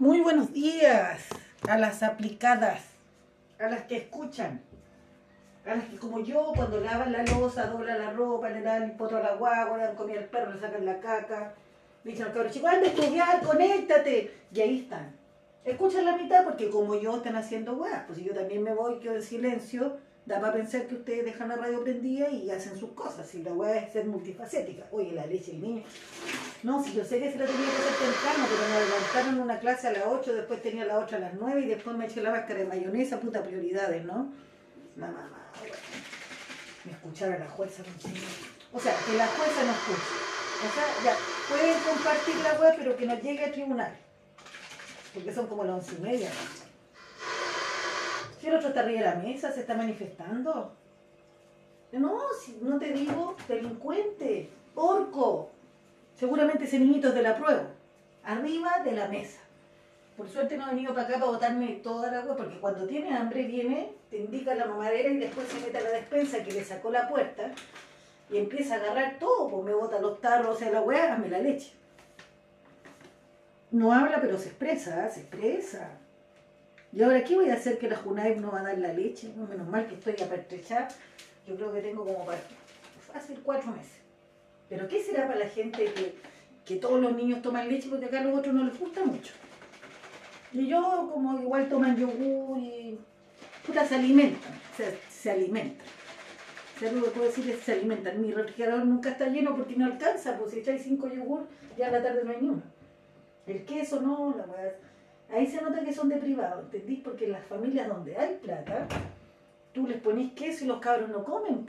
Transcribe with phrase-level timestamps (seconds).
[0.00, 1.26] Muy buenos días
[1.68, 2.82] a las aplicadas,
[3.58, 4.60] a las que escuchan,
[5.66, 9.16] a las que como yo cuando lavan la losa, doblan la ropa, le dan el
[9.16, 11.52] a la guagua, le dan comida al perro, le sacan la caca,
[12.04, 15.16] dicen al cabrón chico, anda a estudiar, conéctate, y ahí están.
[15.64, 19.00] Escuchan la mitad porque como yo están haciendo weas, pues si yo también me voy,
[19.00, 19.96] quedo en silencio,
[20.28, 23.54] da para pensar que ustedes dejan la radio prendida y hacen sus cosas, y la
[23.54, 24.84] wea es ser multifacética.
[24.92, 25.82] Oye, la leche del niño.
[26.62, 29.58] No, si yo sé que se la tenía que hacer temprano, pero me levantaron una
[29.58, 32.20] clase a las 8, después tenía la otra a las 9 y después me eché
[32.20, 34.30] la máscara de mayonesa, puta prioridades, ¿no?
[34.96, 35.50] La mamá.
[36.84, 37.82] Me escuchara la jueza.
[38.74, 40.28] O sea, que la jueza no escuche.
[40.58, 41.16] O sea, ya,
[41.48, 43.96] pueden compartir la web, pero que no llegue al tribunal.
[45.14, 46.28] Porque son como las once y media.
[46.28, 46.67] ¿no?
[48.40, 50.72] Si el otro está arriba de la mesa, se está manifestando.
[51.92, 52.18] No,
[52.60, 55.50] no te digo, delincuente, orco.
[56.16, 57.64] Seguramente ese niñito es de la prueba.
[58.24, 59.40] Arriba de la mesa.
[60.16, 63.16] Por suerte no he venido para acá para botarme toda la agua, porque cuando tiene
[63.16, 66.64] hambre viene, te indica la mamadera y después se mete a la despensa que le
[66.64, 67.52] sacó la puerta
[68.30, 71.28] y empieza a agarrar todo, pues me bota los tarros, o sea, la weá, dame
[71.28, 71.72] la leche.
[73.70, 75.90] No habla, pero se expresa, se expresa.
[76.92, 79.32] ¿Y ahora qué voy a hacer que la Junaib no va a dar la leche?
[79.36, 80.88] No, menos mal que estoy a pertrechar.
[81.46, 82.38] Yo creo que tengo como para
[83.12, 83.98] fácil cuatro meses.
[84.68, 86.14] Pero ¿qué será para la gente que,
[86.64, 89.32] que todos los niños toman leche porque acá a los otros no les gusta mucho?
[90.52, 92.98] Y yo como igual toman yogur y
[93.66, 95.86] puta se alimentan, o sea, se alimentan.
[96.76, 98.20] O sea, lo que puedo decir es se alimentan.
[98.20, 101.90] Mi refrigerador nunca está lleno porque no alcanza, pues si echáis cinco yogur, ya a
[101.90, 102.62] la tarde no hay ni uno.
[103.46, 104.74] El queso no, la weá.
[105.30, 106.68] Ahí se nota que son de privado.
[107.04, 108.86] Porque en las familias donde hay plata,
[109.72, 111.66] tú les ponís queso y los cabros no comen.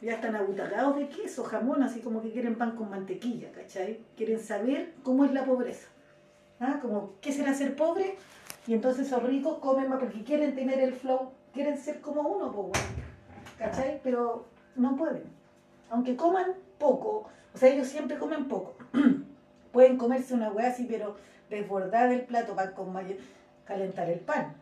[0.00, 4.00] Ya están abutagados de queso, jamón, así como que quieren pan con mantequilla, ¿cachai?
[4.16, 5.88] Quieren saber cómo es la pobreza.
[6.60, 6.78] ¿Ah?
[6.80, 8.16] Como, ¿qué será ser pobre?
[8.66, 12.52] Y entonces esos ricos comen más porque quieren tener el flow, quieren ser como uno,
[12.52, 12.80] pues
[13.58, 14.00] ¿cachai?
[14.02, 15.24] Pero no pueden.
[15.90, 18.76] Aunque coman poco, o sea, ellos siempre comen poco.
[19.72, 21.16] Pueden comerse una hueá así, pero
[21.50, 22.94] desbordar el plato para con
[23.64, 24.54] calentar el pan.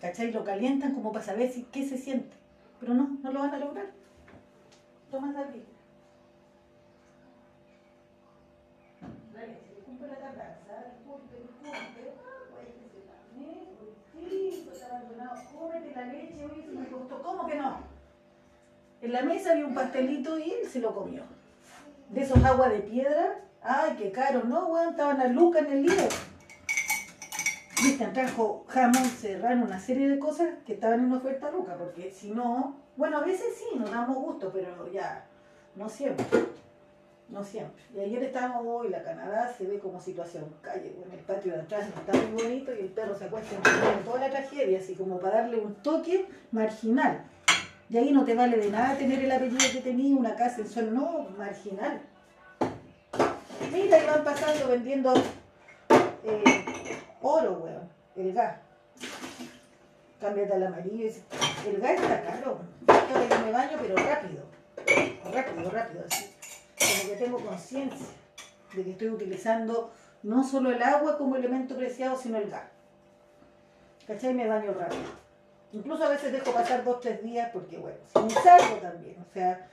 [0.00, 0.32] ¿Cachai?
[0.32, 2.36] Lo calientan como para saber si, qué se siente.
[2.80, 3.86] Pero no, no lo van a lograr.
[5.10, 5.32] Toma.
[5.32, 5.78] La disculpe.
[11.64, 11.80] Ah,
[14.64, 15.36] pues está abandonado.
[15.58, 17.22] Cómete la leche, oye, se me costó.
[17.22, 17.78] ¿Cómo que no?
[19.00, 21.22] En la mesa había un pastelito y él se lo comió.
[22.10, 24.66] De esos agua de piedra, ay, qué caro, ¿no?
[24.66, 26.08] Weón, estaban a lucas en el líder.
[27.76, 32.32] Cristian trajo jamón serrano, una serie de cosas que estaban en oferta Luca, porque si
[32.32, 35.24] no, bueno, a veces sí, nos damos gusto, pero ya,
[35.76, 36.26] no siempre.
[37.28, 37.84] No siempre.
[37.94, 41.60] Y ayer estábamos hoy, la Canadá se ve como situación calle, en el patio de
[41.60, 45.20] atrás está muy bonito y el perro se acuesta en toda la tragedia, así como
[45.20, 47.26] para darle un toque marginal.
[47.90, 50.68] Y ahí no te vale de nada tener el apellido que tenía, una casa en
[50.68, 52.00] sol, no, marginal.
[53.72, 55.14] Mira, y van pasando vendiendo
[56.24, 58.56] eh, oro, weón, el gas.
[60.20, 62.58] Cámbiate al amarillo y el gas está caro.
[62.86, 64.44] Yo me baño, pero rápido.
[65.32, 66.34] Rápido, rápido, así.
[66.78, 68.06] Como que tengo conciencia
[68.74, 69.92] de que estoy utilizando
[70.22, 72.64] no solo el agua como elemento preciado, sino el gas.
[74.06, 74.34] ¿Cachai?
[74.34, 75.28] Me baño rápido.
[75.72, 79.68] Incluso a veces dejo pasar dos, tres días porque, bueno, me salgo también, o sea,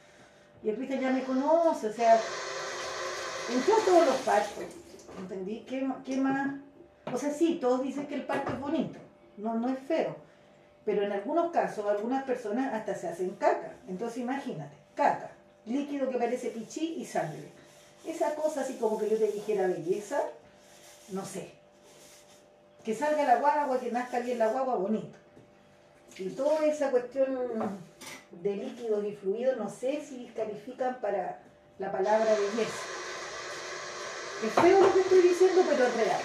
[0.62, 2.20] y el ya me conoce, o sea,
[3.54, 4.66] entró todos los partos,
[5.20, 5.66] ¿entendí?
[5.68, 6.56] ¿Qué, ¿Qué más?
[7.12, 9.00] O sea, sí, todos dicen que el parto es bonito,
[9.38, 10.16] no, no es feo,
[10.84, 15.32] pero en algunos casos, algunas personas hasta se hacen caca, entonces imagínate, caca,
[15.66, 17.50] líquido que parece pichí y sangre.
[18.06, 20.22] Esa cosa así como que yo te dijera belleza,
[21.10, 21.52] no sé.
[22.84, 25.18] Que salga la guagua, que nazca bien la guagua, bonito.
[26.18, 27.80] Y toda esa cuestión
[28.32, 31.42] de líquidos y fluidos, no sé si califican para
[31.80, 33.05] la palabra belleza.
[34.44, 36.22] Es feo lo que estoy diciendo, pero es real.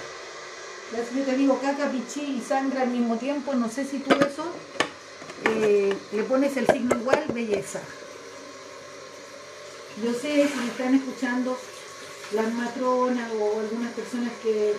[1.15, 4.45] Yo te digo caca, pichí y sangre al mismo tiempo, no sé si tú eso
[5.47, 7.81] eh, le pones el signo igual, belleza.
[10.03, 11.57] Yo sé si me están escuchando
[12.33, 14.75] las matronas o algunas personas que,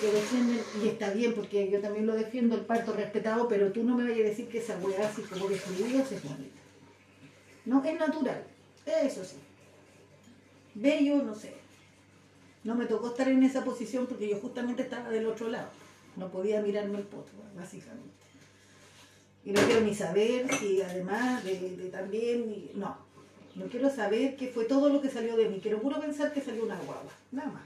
[0.00, 3.82] que, defienden, y está bien porque yo también lo defiendo, el parto respetado, pero tú
[3.82, 6.60] no me vayas a decir que esa weá así como que fluidos es bonita.
[7.64, 8.44] No, es natural,
[8.86, 9.36] eso sí.
[10.74, 11.61] Bello, no sé.
[12.64, 15.68] No me tocó estar en esa posición porque yo justamente estaba del otro lado.
[16.16, 18.12] No podía mirarme el poto, básicamente.
[19.44, 22.96] Y no quiero ni saber si además de, también, no,
[23.56, 25.58] no quiero saber qué fue todo lo que salió de mí.
[25.60, 27.62] Quiero puro pensar que salió una guagua, nada más.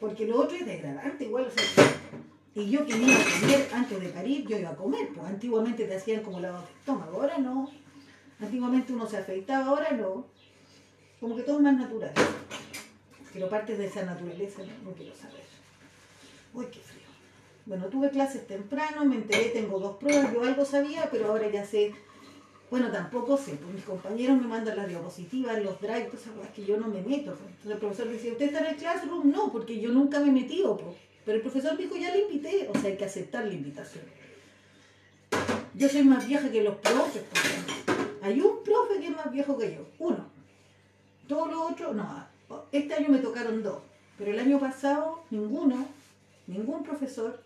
[0.00, 1.62] Porque lo otro es degradante, igual, o sea,
[2.54, 5.26] y yo que me iba a comer antes de parir, yo iba a comer, pues
[5.26, 7.68] antiguamente te hacían como lavado de estómago, ahora no.
[8.40, 10.26] Antiguamente uno se afeitaba, ahora no.
[11.20, 12.12] Como que todo es más natural.
[13.34, 15.42] Pero partes de esa naturaleza no, quiero saber.
[16.54, 17.02] Uy, qué frío.
[17.66, 21.66] Bueno, tuve clases temprano, me enteré, tengo dos pruebas, yo algo sabía, pero ahora ya
[21.66, 21.92] sé.
[22.70, 26.76] Bueno, tampoco sé, pues mis compañeros me mandan las diapositivas, los drives, cosas que yo
[26.76, 27.32] no me meto.
[27.32, 27.40] pues.
[27.40, 29.30] Entonces el profesor decía, ¿usted está en el classroom?
[29.30, 30.96] No, porque yo nunca me he metido, pues.
[31.24, 34.04] Pero el profesor dijo, ya le invité, o sea, hay que aceptar la invitación.
[35.74, 37.74] Yo soy más vieja que los profes, ejemplo.
[38.22, 40.30] Hay un profe que es más viejo que yo, uno.
[41.26, 42.33] Todos los otros, no.
[42.72, 43.82] Este año me tocaron dos,
[44.18, 45.86] pero el año pasado ninguno,
[46.46, 47.42] ningún profesor,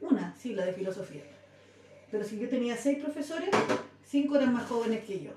[0.00, 1.22] una, sí, la de filosofía.
[2.10, 3.50] Pero si yo tenía seis profesores,
[4.06, 5.30] cinco eran más jóvenes que yo.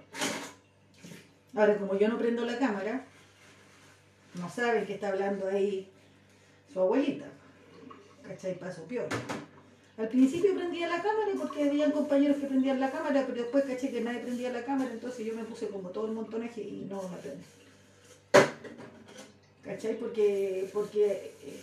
[1.56, 3.06] Ahora, como yo no prendo la cámara,
[4.36, 5.90] no saben que está hablando ahí
[6.72, 7.26] su abuelita.
[8.26, 8.58] ¿Cachai?
[8.58, 9.08] Paso peor.
[9.98, 13.92] Al principio prendía la cámara porque había compañeros que prendían la cámara, pero después caché
[13.92, 17.04] que nadie prendía la cámara, entonces yo me puse como todo el montonaje y no
[17.04, 17.44] la prendí.
[19.64, 19.98] ¿Cachai?
[19.98, 21.62] Porque, porque eh,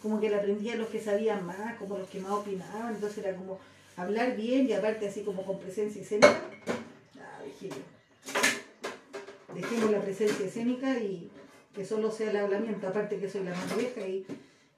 [0.00, 3.36] como que la prendían los que sabían más, como los que más opinaban, entonces era
[3.36, 3.58] como
[3.96, 6.40] hablar bien y aparte así como con presencia escénica.
[7.18, 9.54] Ah, dije yo.
[9.54, 11.30] Dejemos la presencia escénica y
[11.74, 14.26] que solo sea el hablamiento, aparte que soy la más vieja y,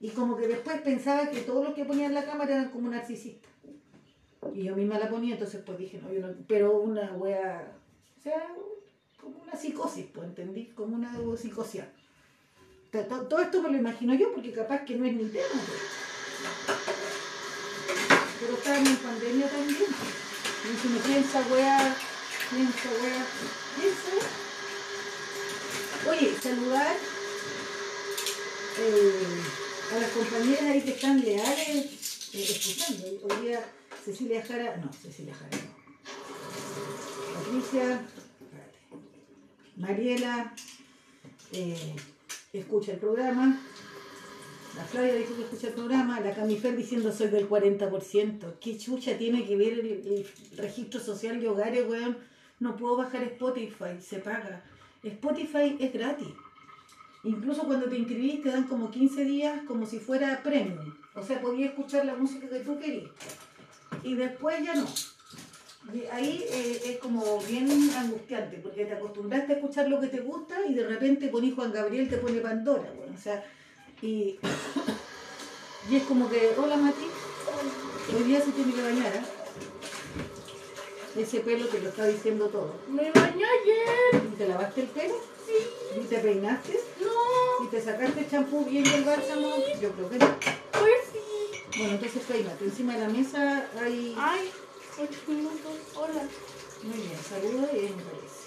[0.00, 3.50] y como que después pensaba que todos los que ponían la cámara eran como narcisistas.
[4.54, 7.76] Y yo misma la ponía, entonces pues dije, no, yo no, pero una wea,
[8.16, 8.46] o sea,
[9.20, 11.82] como una psicosis, pues entendí, como una psicosis.
[12.96, 15.60] To- to- Todo esto me lo imagino yo porque capaz que no es mi tema.
[18.40, 19.86] Pero estábamos en pandemia también.
[20.84, 21.96] Y me piensa, wea,
[22.50, 23.26] piensa, wea,
[23.76, 24.26] piensa.
[26.10, 26.96] Oye, saludar
[28.78, 29.42] eh,
[29.94, 33.06] a las compañeras ahí que están leales eh, escuchando.
[33.24, 33.60] Hoy día
[34.04, 35.74] Cecilia Jara, no, Cecilia Jara no.
[37.34, 38.06] Patricia.
[39.76, 40.54] Mariela,
[41.52, 41.94] eh,
[42.58, 43.60] escucha el programa.
[44.76, 46.20] La Flavia dijo que escucha el programa.
[46.20, 48.54] La Camifer diciendo soy del 40%.
[48.60, 50.26] ¿Qué chucha tiene que ver el,
[50.56, 52.18] registro social de hogares, weón?
[52.60, 54.62] No puedo bajar Spotify, se paga.
[55.02, 56.28] Spotify es gratis.
[57.24, 60.94] Incluso cuando te inscribís te dan como 15 días como si fuera premium.
[61.14, 63.10] O sea, podías escuchar la música que tú querías.
[64.02, 64.86] Y después ya no.
[66.12, 70.56] Ahí eh, es como bien angustiante, porque te acostumbraste a escuchar lo que te gusta
[70.68, 72.92] y de repente ponís Juan Gabriel, te pone Pandora.
[72.96, 73.44] Bueno, o sea,
[74.02, 74.38] y,
[75.88, 77.06] y es como que, hola Mati,
[78.16, 79.22] hoy día se tiene que bañar, ¿eh?
[81.20, 82.74] Ese pelo te lo está diciendo todo.
[82.88, 84.22] Me bañé ayer.
[84.22, 85.14] ¿Y te lavaste el pelo?
[85.46, 85.98] Sí.
[85.98, 86.78] ¿Y te peinaste?
[87.00, 87.64] No.
[87.64, 89.54] ¿Y te sacaste el champú bien y el bálsamo?
[89.80, 90.36] Yo creo que no.
[90.72, 91.78] Pues sí.
[91.78, 92.64] Bueno, entonces peínate.
[92.66, 94.14] Encima de la mesa hay...
[94.18, 94.50] Ay,
[94.98, 95.72] ocho minutos.
[95.94, 96.28] Hola.
[96.82, 98.46] Muy bien, saluda y parece.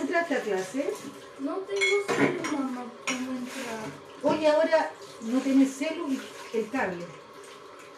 [0.00, 0.92] ¿Entraste a clase?
[1.40, 2.84] No tengo celu, mamá.
[3.06, 3.86] ¿Cómo entrar?
[4.22, 4.92] Oye, ahora
[5.22, 6.20] no tienes celu y
[6.54, 7.04] el cable.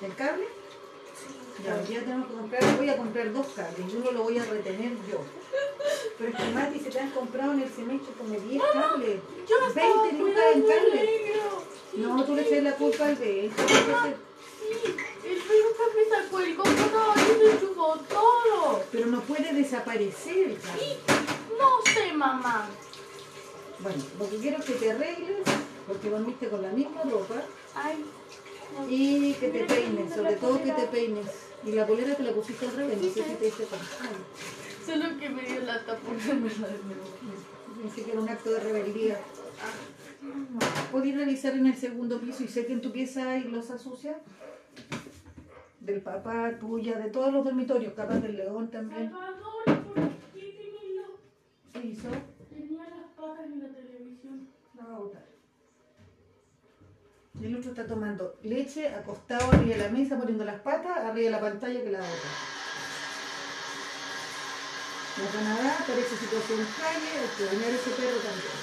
[0.00, 0.46] ¿El cable?
[1.64, 4.38] Ya, hoy día tenemos que comprar, voy a comprar dos cables y uno lo voy
[4.38, 5.20] a retener yo.
[6.18, 9.20] Pero es que Mati se te han comprado en el semestre como 10 cables.
[9.48, 11.32] Yo estaba 20 lucas en cable.
[11.94, 13.50] No, tú le echas la culpa al B.
[16.38, 18.82] El peluca me chupó todo.
[18.90, 20.50] Pero no puede desaparecer.
[20.50, 22.68] Y no sé, mamá.
[23.80, 25.38] Bueno, lo que quiero es que te arregles,
[25.86, 27.42] porque dormiste con la misma ropa,
[27.74, 28.04] Ay.
[28.78, 28.86] no.
[28.88, 31.26] y que te peines, sobre la todo que te peines.
[31.64, 33.86] Y la polera te la pusiste al revés, no sé si te diste cuenta.
[34.86, 37.04] Solo que me dio lata ponérmela de nuevo.
[37.80, 39.18] Pensé que era un acto de rebeldía.
[39.60, 40.90] Ah.
[40.92, 44.16] ¿Podéis revisar en el segundo piso y sé que en tu pieza hay losa sucia?
[45.82, 49.10] Del papá, tuya, de todos los dormitorios, capaz del león también.
[49.10, 49.94] Salvador, ¿por
[50.32, 51.02] qué tenía,
[51.72, 52.08] ¿Qué hizo?
[52.48, 54.48] tenía las patas en la televisión?
[54.76, 55.24] La va a botar.
[57.40, 61.14] Y el otro está tomando leche acostado arriba de la mesa, poniendo las patas arriba
[61.14, 62.30] de la pantalla que la va a botar.
[65.18, 68.56] La Canadá parece situación calle, hay que bañar ese perro también.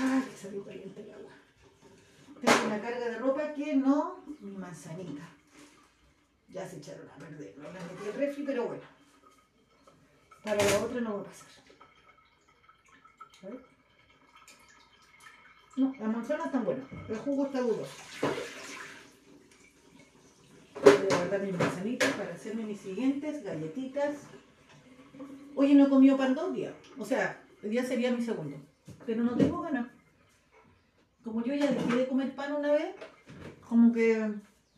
[0.00, 1.32] ¡Ay, que salió caliente el agua!
[2.40, 5.33] Tengo una carga de ropa que no, mi manzanita.
[6.54, 8.82] Ya se echaron a perder, no la metí al refri, pero bueno.
[10.44, 11.48] Para la otra no va a pasar.
[13.42, 13.60] A ver.
[15.76, 16.86] No, las manzanas están buenas.
[17.08, 17.84] El jugo está duro.
[20.84, 24.14] Voy a guardar mis manzanitas para hacerme mis siguientes galletitas.
[25.56, 26.74] Oye, no he comido pan dos días.
[26.96, 28.56] O sea, el día sería mi segundo.
[29.04, 29.88] Pero no tengo ganas.
[31.24, 32.94] como yo ya dejé de comer pan una vez,
[33.68, 34.30] como que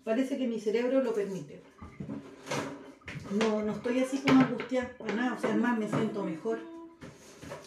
[0.05, 1.66] parece que mi cerebro lo permite.
[3.31, 6.59] No, no estoy así como angustiada para nada, o sea, más, me siento mejor.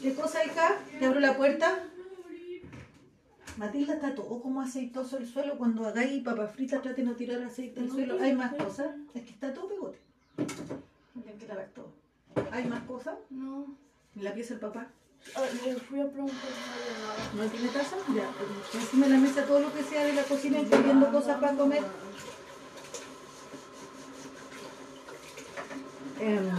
[0.02, 0.78] ¿Qué cosa hay acá?
[0.98, 1.84] Te abro la puerta.
[3.58, 5.58] Matilda está todo como aceitoso el suelo.
[5.58, 8.18] Cuando hagáis papas fritas, traten de no tirar aceite al suelo.
[8.22, 8.88] Hay más cosas.
[9.14, 10.00] Es que está todo pegote.
[11.14, 11.92] Tienen que lavar todo.
[12.52, 13.16] ¿Hay más cosas?
[13.30, 13.66] No.
[14.16, 14.88] ¿En la pieza del papá?
[15.66, 16.38] Le fui a preguntar.
[17.36, 17.98] ¿No tiene taza?
[18.16, 18.32] Ya.
[18.72, 21.58] pues, Encima de la mesa todo lo que sea de la cocina, incluyendo cosas para
[21.58, 21.84] comer.
[26.20, 26.50] Em,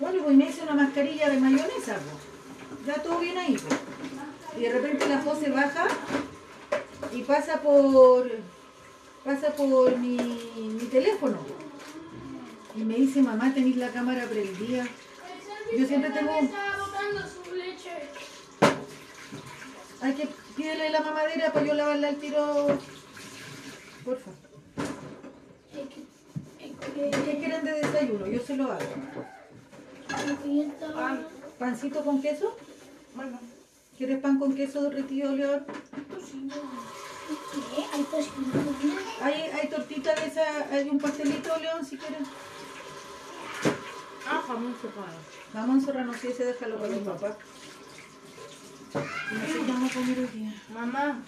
[0.00, 2.86] bueno, pues me hice una mascarilla de mayonesa, pues.
[2.86, 3.80] Ya todo bien ahí, pues.
[4.56, 5.86] Y de repente la José baja
[7.12, 8.30] y pasa por
[9.24, 11.38] pasa por mi, mi teléfono.
[12.74, 14.86] Y me dice, mamá, tenéis la cámara prendida.
[15.76, 16.50] Yo siempre tengo-.
[20.00, 22.78] Hay que pídele la mamadera para yo lavarla al tiro.
[24.04, 24.30] Porfa.
[24.30, 24.47] Es que.
[26.80, 28.26] ¿Qué quieren de desayuno?
[28.26, 28.80] Yo se lo hago.
[30.08, 31.18] ya estaba.
[31.58, 32.56] ¿Pancito con queso?
[33.14, 33.38] Bueno.
[33.96, 35.64] ¿Quieres pan con queso derretido, León?
[37.92, 38.06] Hay.
[39.20, 42.24] Hay, hay tortita de esa, hay un pastelito, León, si quieren.
[44.26, 45.18] Ah, jamón separado.
[45.52, 47.36] Vamos, serrano, si ese déjalo para los papás.
[48.94, 50.54] No sé qué vamos a comer hoy día.
[50.72, 51.22] Mamá,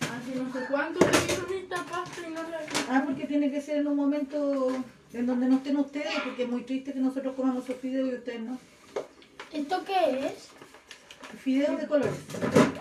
[0.00, 2.58] hace no sé cuánto te dieron esta pasta y no la.
[2.88, 4.68] Ah, porque tiene que ser en un momento
[5.12, 8.14] en donde no estén ustedes, porque es muy triste que nosotros comamos esos fideos y
[8.14, 8.58] ustedes no.
[9.52, 10.48] ¿Esto qué es?
[11.42, 12.14] Fideos de colores,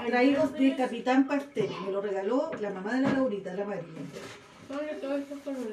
[0.06, 1.70] traídos de Capitán Pastel.
[1.86, 3.84] Me lo regaló la mamá de la Laurita, la María.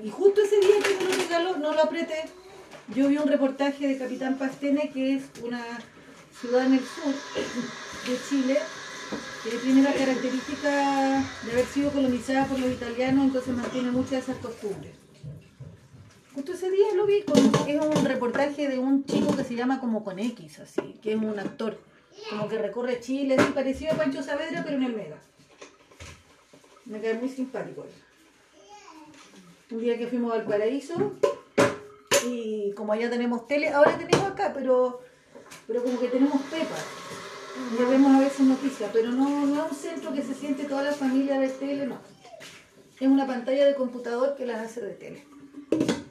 [0.02, 2.24] Y justo ese día que me lo regaló, no lo apreté.
[2.94, 5.62] Yo vi un reportaje de Capitán Pastene, que es una
[6.42, 7.14] ciudad en el sur
[8.06, 8.58] de Chile,
[9.44, 14.18] que tiene la característica de haber sido colonizada por los italianos, entonces mantiene muchas de
[14.18, 14.92] esas costumbres.
[16.34, 19.80] Justo ese día lo vi, con- es un reportaje de un chico que se llama
[19.80, 21.78] como con X, así, que es un actor,
[22.30, 25.18] como que recorre Chile, así parecido a Pancho Saavedra, pero en el Mega.
[26.86, 27.86] Me cae muy simpático.
[29.70, 31.12] Un día que fuimos al paraíso
[32.26, 35.00] y como allá tenemos tele, ahora tenemos acá, pero,
[35.66, 36.76] pero como que tenemos Pepa.
[37.78, 40.82] Ya vemos a veces noticias, pero no, no es un centro que se siente toda
[40.82, 42.00] la familia de tele, no.
[42.98, 45.26] Es una pantalla de computador que las hace de tele.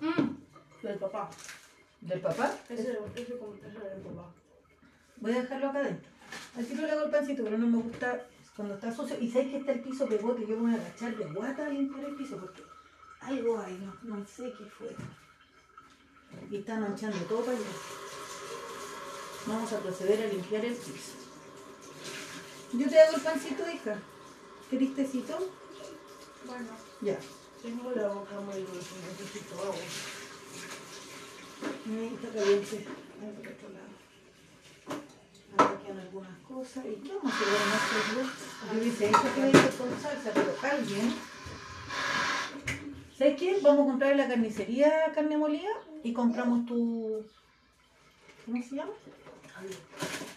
[0.01, 1.29] Mm, del papá.
[2.01, 2.53] ¿Del papá?
[2.69, 4.31] Ese, ese, ese del papá.
[5.17, 6.11] Voy a dejarlo acá adentro.
[6.57, 9.17] Al tiro le hago el pancito, pero no me gusta cuando está sucio.
[9.19, 12.05] Y sabes que está el piso pegote, yo voy a agachar de guata a limpiar
[12.05, 12.63] el piso porque
[13.21, 14.95] algo hay, no, no sé qué fue.
[16.49, 17.65] Y está manchando todo para allá.
[19.47, 21.13] Vamos a proceder a limpiar el piso.
[22.73, 23.99] Yo te hago el pancito, hija.
[24.69, 25.37] ¿Querés tecito?
[26.45, 26.67] Bueno,
[27.01, 27.17] Ya.
[27.61, 29.75] tengo la boca muy dulce, necesito agua.
[31.87, 32.87] Ahí está caliente.
[33.19, 33.91] Por otro lado.
[35.83, 36.85] Quedan algunas cosas.
[36.85, 37.83] ¿Y qué vamos a hacer ahora más
[38.71, 41.13] que Yo hice eso que hice con salsa, pero alguien.
[43.17, 43.59] ¿Sabes qué?
[43.61, 45.69] Vamos a comprar en la carnicería carne molida
[46.03, 47.23] y compramos tu.
[48.45, 48.93] ¿Cómo se llama?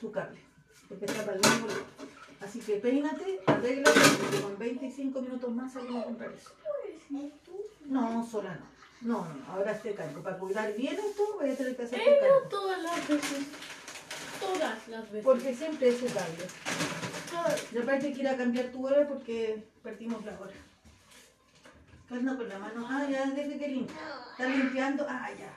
[0.01, 0.41] Tu cable.
[0.89, 1.81] Porque está para el mismo lado.
[2.41, 6.51] Así que peínate, arréglate, porque con 25 minutos más salimos a comprar eso.
[7.87, 8.75] No, sola no.
[9.01, 10.23] No, no, ahora estoy cargo.
[10.23, 12.41] Para cuidar bien esto, voy a tener que hacer Eh, cargo.
[12.43, 13.47] no todas las veces.
[14.41, 15.25] Todas las veces.
[15.25, 16.47] Porque siempre es su cable.
[17.73, 20.53] Y aparte quiero ir a cambiar tu hora porque perdimos la hora.
[22.11, 22.87] No, con la mano.
[22.89, 23.97] Ah, ya, deje que limpie.
[24.33, 25.05] Está limpiando.
[25.09, 25.53] Ah, ya.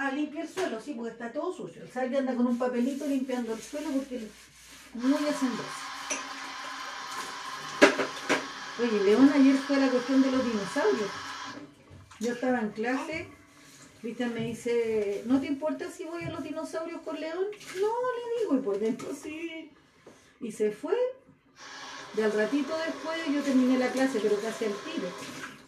[0.00, 1.82] Ah, limpia el suelo, sí, porque está todo sucio.
[1.82, 4.22] El Salvi anda con un papelito limpiando el suelo porque es
[4.94, 5.64] muy hacendoso.
[8.80, 11.10] Oye, León ayer fue la cuestión de los dinosaurios.
[12.20, 13.26] Yo estaba en clase,
[14.00, 17.46] Cristian me dice, ¿no te importa si voy a los dinosaurios con León?
[17.80, 19.72] No, le digo, y por dentro sí.
[20.40, 20.94] Y se fue.
[22.16, 25.08] Y al ratito después yo terminé la clase, pero casi al tiro.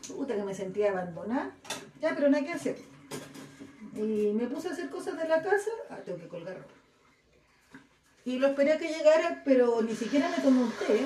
[0.07, 1.53] Puta que me sentía abandonada.
[2.01, 2.90] Ya, pero nada que hacer.
[4.01, 5.71] Y me puse a hacer cosas de la casa.
[5.91, 6.73] Ah, tengo que colgar ropa.
[8.25, 11.05] Y lo esperé a que llegara, pero ni siquiera me tomé un té.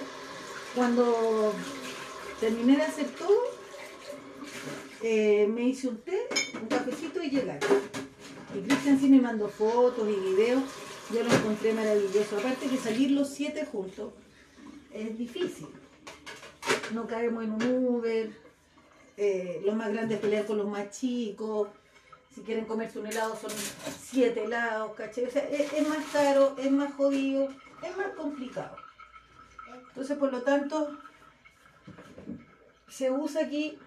[0.75, 1.53] Cuando
[2.39, 3.43] terminé de hacer todo,
[5.03, 6.27] eh, me hice un té,
[6.61, 7.81] un cafecito y llegaron.
[8.55, 10.63] Y Cristian sí me mandó fotos y videos.
[11.13, 12.39] Yo lo encontré maravilloso.
[12.39, 14.13] Aparte que salir los siete juntos
[14.93, 15.69] es difícil.
[16.93, 18.31] No caemos en un Uber.
[19.17, 21.69] eh, los más grandes pelean con los más chicos.
[22.35, 23.53] Si quieren comerse un helado son
[24.01, 25.25] siete helados, ¿cachai?
[25.27, 27.49] O sea, es, más caro, es más jodido,
[27.81, 28.77] es más complicado.
[29.89, 30.99] Entonces, por lo tanto,
[32.89, 33.79] se usa aquí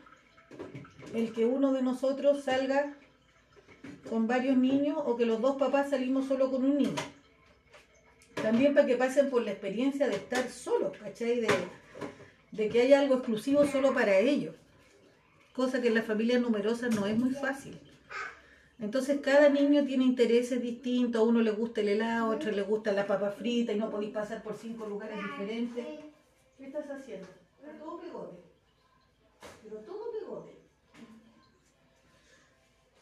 [1.14, 2.94] el que uno de nosotros salga
[4.10, 6.96] con varios niños o que los dos papás salimos solo con un niño.
[8.42, 11.42] También para que pasen por la experiencia de estar solos, ¿cachai?
[11.42, 11.50] De,
[12.54, 14.56] de que haya algo exclusivo solo para ellos.
[15.52, 17.78] Cosa que en las familias numerosas no es muy fácil.
[18.80, 22.62] Entonces cada niño tiene intereses distintos, a uno le gusta el helado, a otro le
[22.62, 25.86] gusta la papa frita y no podéis pasar por cinco lugares diferentes.
[26.58, 27.28] ¿Qué estás haciendo?
[27.60, 28.38] Pero todo pegote.
[29.64, 30.58] Pero todo pegote.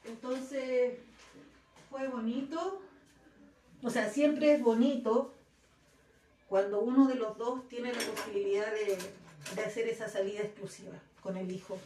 [0.06, 1.00] Entonces
[1.90, 2.82] fue bonito.
[3.84, 5.34] O sea, siempre es bonito
[6.48, 8.98] cuando uno de los dos tiene la posibilidad de,
[9.62, 11.78] hacer esa salida exclusiva con el hijo.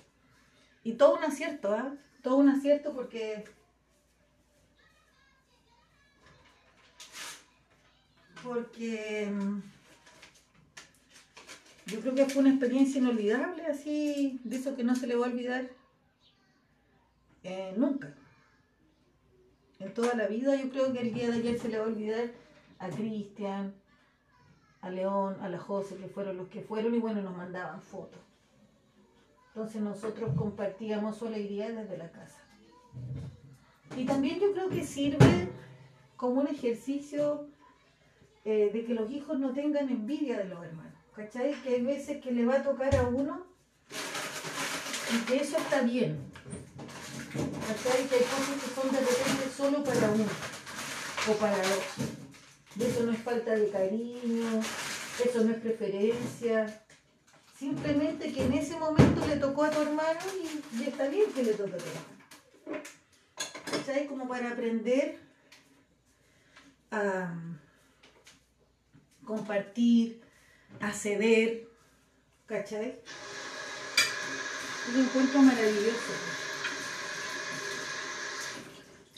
[0.83, 1.95] Y todo un acierto, ¿ah?
[2.21, 3.45] Todo un acierto porque
[8.43, 9.61] porque mm,
[11.87, 15.25] yo creo que fue una experiencia inolvidable, así, de eso que no se le va
[15.25, 15.69] a olvidar
[17.43, 18.13] eh, nunca.
[19.79, 21.87] En toda la vida yo creo que el día de ayer se le va a
[21.87, 22.31] olvidar
[22.79, 23.73] a Cristian,
[24.81, 28.19] a León, a la José, que fueron los que fueron y bueno, nos mandaban fotos.
[29.47, 32.39] Entonces nosotros compartíamos su alegría desde la casa.
[33.97, 35.49] Y también yo creo que sirve
[36.15, 37.47] como un ejercicio
[38.45, 40.93] eh, de que los hijos no tengan envidia de los hermanos.
[41.15, 41.53] ¿Cachai?
[41.61, 43.45] Que hay veces que le va a tocar a uno
[45.13, 46.17] y que eso está bien.
[47.33, 48.07] ¿Cachai?
[48.07, 50.25] Que hay cosas que son de repente solo para uno
[51.29, 51.83] o para dos.
[52.77, 54.61] Y eso no es falta de cariño,
[55.25, 56.81] eso no es preferencia.
[57.57, 61.43] Simplemente que en ese momento le tocó a tu hermano y, y está bien que
[61.43, 62.83] le toque a tu hermano.
[63.71, 64.07] ¿Cachai?
[64.07, 65.19] Como para aprender
[66.91, 67.33] a
[69.29, 70.19] compartir,
[70.81, 71.67] a ceder,
[72.47, 72.99] ¿cachai?
[74.91, 76.13] Un encuentro maravilloso.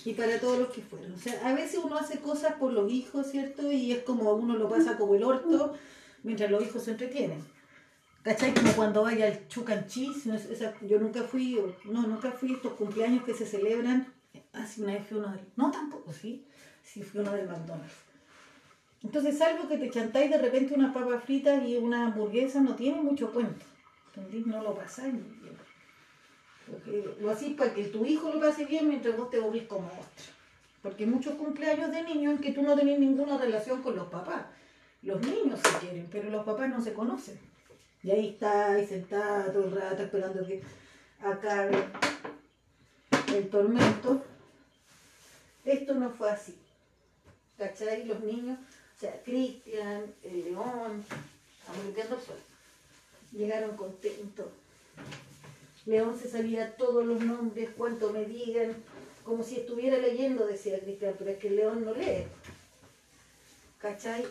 [0.03, 1.13] Y para todos los que fueron.
[1.13, 3.71] O sea, a veces uno hace cosas por los hijos, ¿cierto?
[3.71, 5.77] Y es como uno lo pasa como el orto
[6.23, 7.41] mientras los hijos se entretienen.
[8.23, 8.53] ¿Cachai?
[8.53, 10.25] Como cuando vaya al chucanchis,
[10.81, 14.13] yo nunca fui, no, nunca fui estos cumpleaños que se celebran.
[14.51, 16.45] Hace una vez fui uno del, no tampoco, sí,
[16.83, 18.10] sí fui uno del McDonald's.
[19.03, 23.01] Entonces, algo que te chantáis de repente unas papas fritas y una hamburguesa no tiene
[23.01, 23.65] mucho cuento.
[24.13, 24.45] ¿Entendís?
[24.45, 25.15] No lo pasáis
[27.19, 30.25] lo hacís para que tu hijo lo pase bien mientras vos te volvís como otro.
[30.81, 34.45] Porque muchos cumpleaños de niños en que tú no tenés ninguna relación con los papás.
[35.03, 37.39] Los niños se quieren, pero los papás no se conocen.
[38.03, 40.61] Y ahí está, ahí sentada todo el rato esperando que
[41.19, 41.85] acabe
[43.35, 44.23] el tormento.
[45.65, 46.57] Esto no fue así.
[47.57, 48.05] ¿Cachai?
[48.05, 48.57] Los niños,
[49.01, 51.03] sea, Cristian, el León,
[51.87, 52.41] el suelo.
[53.31, 54.47] Llegaron contentos.
[55.87, 58.75] León se sabía todos los nombres, cuanto me digan,
[59.23, 62.27] como si estuviera leyendo, decía Cristian, pero es que León no lee.
[63.79, 64.23] ¿Cachai?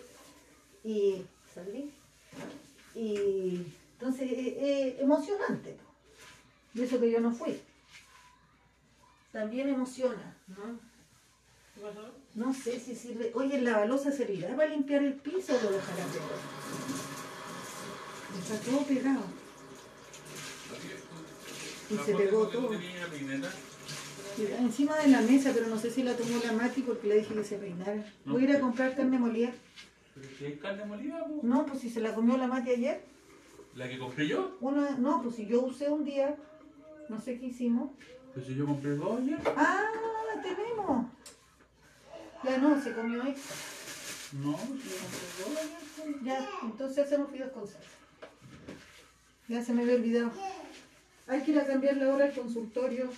[0.85, 1.93] Y salí.
[2.95, 5.77] Y entonces es emocionante.
[6.75, 7.61] Y eso que yo no fui.
[9.33, 10.90] También emociona, ¿no?
[12.35, 13.33] No sé si sirve.
[13.35, 16.31] Oye, ¿la balosa servirá para limpiar el piso o lo dejará pegado?
[18.39, 19.23] Está todo pegado.
[21.91, 22.71] Y se pegó todo.
[24.39, 27.35] Encima de la mesa, pero no sé si la tomó la Mati porque le dije
[27.35, 28.05] que se peinara.
[28.25, 29.53] Voy a ir a comprar carne molida.
[30.15, 31.41] ¿Pero si es carne molida, po?
[31.43, 33.05] No, pues si se la comió la Mati ayer.
[33.75, 34.57] ¿La que compré yo?
[34.61, 36.37] Una, no, pues si yo usé un día,
[37.09, 37.91] no sé qué hicimos.
[38.35, 39.39] Pues si yo compré dos ayer.
[39.57, 39.87] ¡Ah!
[40.43, 41.07] ¡Tenemos!
[42.43, 43.55] Ya no, se comió esta.
[44.33, 45.69] No, pues ayer.
[45.97, 46.25] pues.
[46.25, 47.89] Ya, entonces hacemos fideos con salsa.
[49.49, 50.31] Ya se me había olvidado.
[51.27, 53.11] Hay que ir a cambiar la hora al consultorio.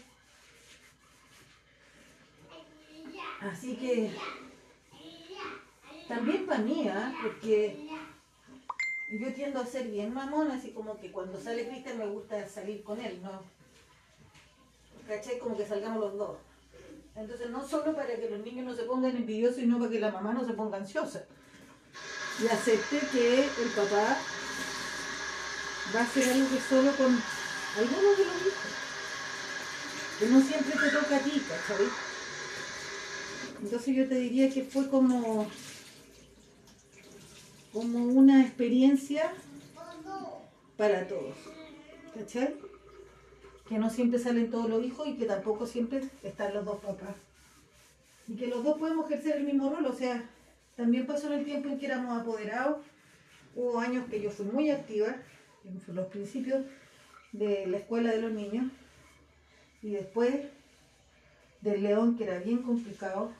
[3.40, 4.12] Así que
[6.08, 7.12] también para mí, ¿ah?
[7.22, 7.88] porque
[9.18, 12.82] yo tiendo a ser bien mamón, así como que cuando sale Cristian me gusta salir
[12.82, 13.42] con él, ¿no?
[15.08, 15.38] ¿Cachai?
[15.38, 16.38] Como que salgamos los dos.
[17.14, 20.10] Entonces no solo para que los niños no se pongan envidiosos, sino para que la
[20.10, 21.24] mamá no se ponga ansiosa.
[22.42, 24.16] Y acepte que el papá
[25.94, 27.22] va a hacer algo que solo con
[27.76, 28.72] algunos de los hijos.
[30.18, 31.86] Que no siempre te toca a ti, ¿cachai?
[33.62, 35.46] Entonces yo te diría que fue como,
[37.72, 39.32] como una experiencia
[40.76, 41.36] para todos.
[42.14, 42.71] ¿Cachai?
[43.72, 47.16] Que no siempre salen todos los hijos y que tampoco siempre están los dos papás.
[48.28, 49.86] Y que los dos podemos ejercer el mismo rol.
[49.86, 50.28] O sea,
[50.76, 52.82] también pasó en el tiempo en que éramos apoderados
[53.54, 55.16] hubo años que yo fui muy activa,
[55.64, 56.66] en los principios
[57.32, 58.70] de la escuela de los niños,
[59.80, 60.34] y después
[61.62, 63.32] del León, que era bien complicado,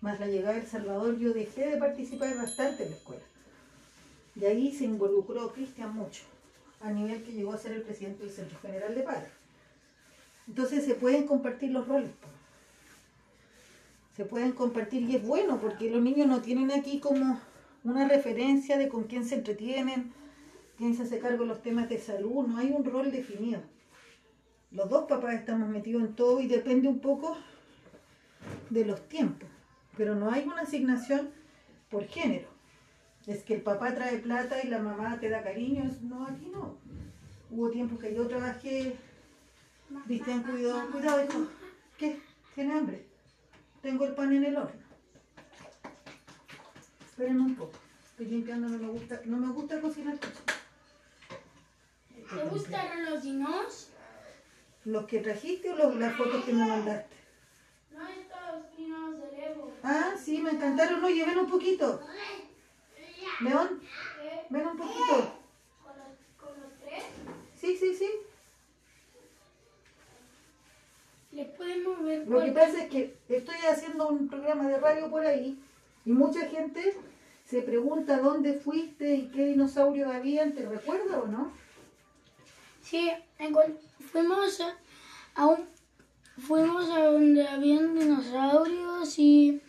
[0.00, 3.22] más la llegada de El Salvador, yo dejé de participar bastante en la escuela.
[4.34, 6.24] Y ahí se involucró Cristian mucho,
[6.80, 9.37] a nivel que llegó a ser el presidente del Centro General de Padres.
[10.48, 12.10] Entonces se pueden compartir los roles.
[14.16, 17.40] Se pueden compartir y es bueno porque los niños no tienen aquí como
[17.84, 20.12] una referencia de con quién se entretienen,
[20.76, 23.60] quién se hace cargo de los temas de salud, no hay un rol definido.
[24.72, 27.36] Los dos papás estamos metidos en todo y depende un poco
[28.70, 29.48] de los tiempos,
[29.96, 31.30] pero no hay una asignación
[31.90, 32.48] por género.
[33.26, 36.76] Es que el papá trae plata y la mamá te da cariño, no, aquí no.
[37.50, 38.96] Hubo tiempos que yo trabajé,
[40.04, 41.46] Cristian, cuidado, cuidado, hijo.
[41.96, 42.20] ¿Qué?
[42.54, 43.06] ¿Tiene hambre?
[43.82, 44.80] Tengo el pan en el horno.
[47.00, 47.72] Esperen un poco.
[48.10, 50.58] Estoy limpiando, no me gusta, no me gusta cocinar cochino.
[52.28, 53.90] ¿Te gustaron los dinos?
[54.84, 57.16] ¿Los que trajiste o los- las fotos que me mandaste?
[57.92, 59.72] No, estos dinos de Lego.
[59.82, 61.02] Ah, sí, me encantaron.
[61.04, 62.00] Oye, ven un poquito.
[63.40, 63.80] León,
[64.50, 65.38] ven un poquito.
[65.82, 67.04] ¿Con los, con los tres?
[67.56, 68.10] Sí, sí, sí.
[71.38, 75.56] Les Lo que pasa es que estoy haciendo un programa de radio por ahí
[76.04, 76.96] y mucha gente
[77.44, 80.52] se pregunta dónde fuiste y qué dinosaurios habían.
[80.52, 81.52] ¿Te recuerdas o no?
[82.82, 83.12] Sí,
[84.00, 84.76] fuimos a,
[85.36, 85.68] a un
[86.38, 89.62] fuimos a donde habían dinosaurios y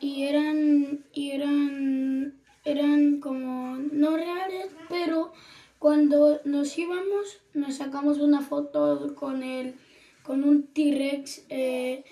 [0.00, 5.34] y eran y eran eran como no reales, pero
[5.78, 9.74] cuando nos íbamos nos sacamos una foto con el
[10.22, 12.04] con un T-Rex eh,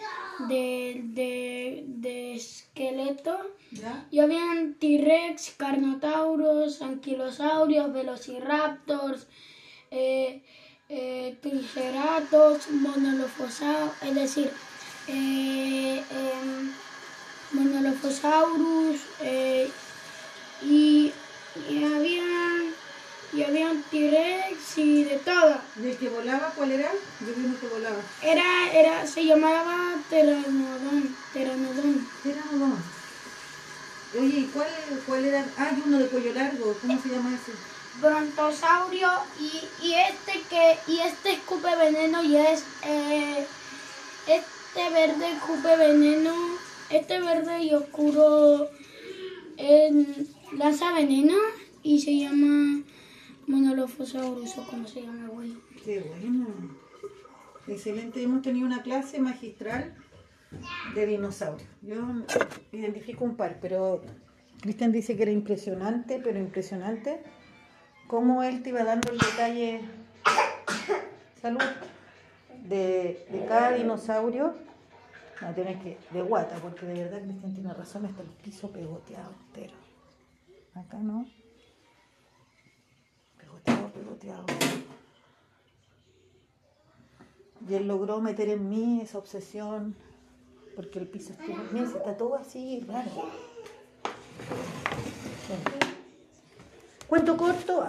[0.49, 3.39] de, de, de esqueleto
[3.71, 4.07] ¿Ya?
[4.11, 9.27] y habían T-Rex, Carnotauros, Anquilosaurios, Velociraptors,
[9.91, 10.43] eh,
[10.89, 14.51] eh, Triceratops, Monolophosaurus, es decir,
[15.07, 16.73] eh, em,
[17.53, 19.71] Monolophosaurus, eh,
[20.63, 21.13] y,
[21.69, 22.23] y había
[23.33, 24.30] y habían T-Rex
[24.81, 25.57] y de todo.
[25.83, 26.91] ¿Y el que volaba cuál era?
[27.21, 27.97] Yo vi uno que volaba.
[28.23, 32.09] Era, era, se llamaba Pteranodon, Pteranodon.
[32.25, 32.77] Era uno.
[34.19, 34.69] Oye, ¿y cuál,
[35.07, 35.45] cuál era?
[35.57, 36.77] Ah, y uno de cuello largo.
[36.81, 37.53] ¿Cómo se llama ese?
[38.01, 43.45] brontosaurio y, y este que y este escupe veneno y es eh,
[44.27, 46.33] este verde escupe veneno
[46.89, 48.71] este verde y oscuro
[49.57, 50.07] eh,
[50.57, 51.35] lanza veneno
[51.83, 52.83] y se llama
[53.51, 56.47] monolophosaurus o como se llama güey Qué bueno.
[57.67, 58.23] Excelente.
[58.23, 59.95] Hemos tenido una clase magistral
[60.95, 61.69] de dinosaurios.
[61.83, 61.97] Yo
[62.73, 64.03] identifico un par, pero
[64.61, 67.23] Cristian dice que era impresionante, pero impresionante
[68.09, 69.81] cómo él te iba dando el detalle,
[71.41, 71.63] salud,
[72.65, 74.55] de, de cada dinosaurio.
[75.41, 79.33] No, tienes que, de guata, porque de verdad Cristian tiene razón, está el piso pegoteado
[79.47, 79.75] entero.
[80.75, 81.27] Acá no.
[87.69, 89.95] Y él logró meter en mí esa obsesión,
[90.75, 93.11] porque el piso estuvo, está todo así, raro.
[97.07, 97.87] Cuento corto,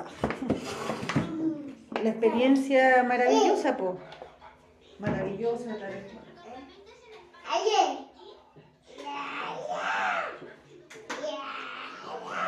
[2.03, 3.97] la experiencia maravillosa, po.
[4.99, 5.77] Maravillosa.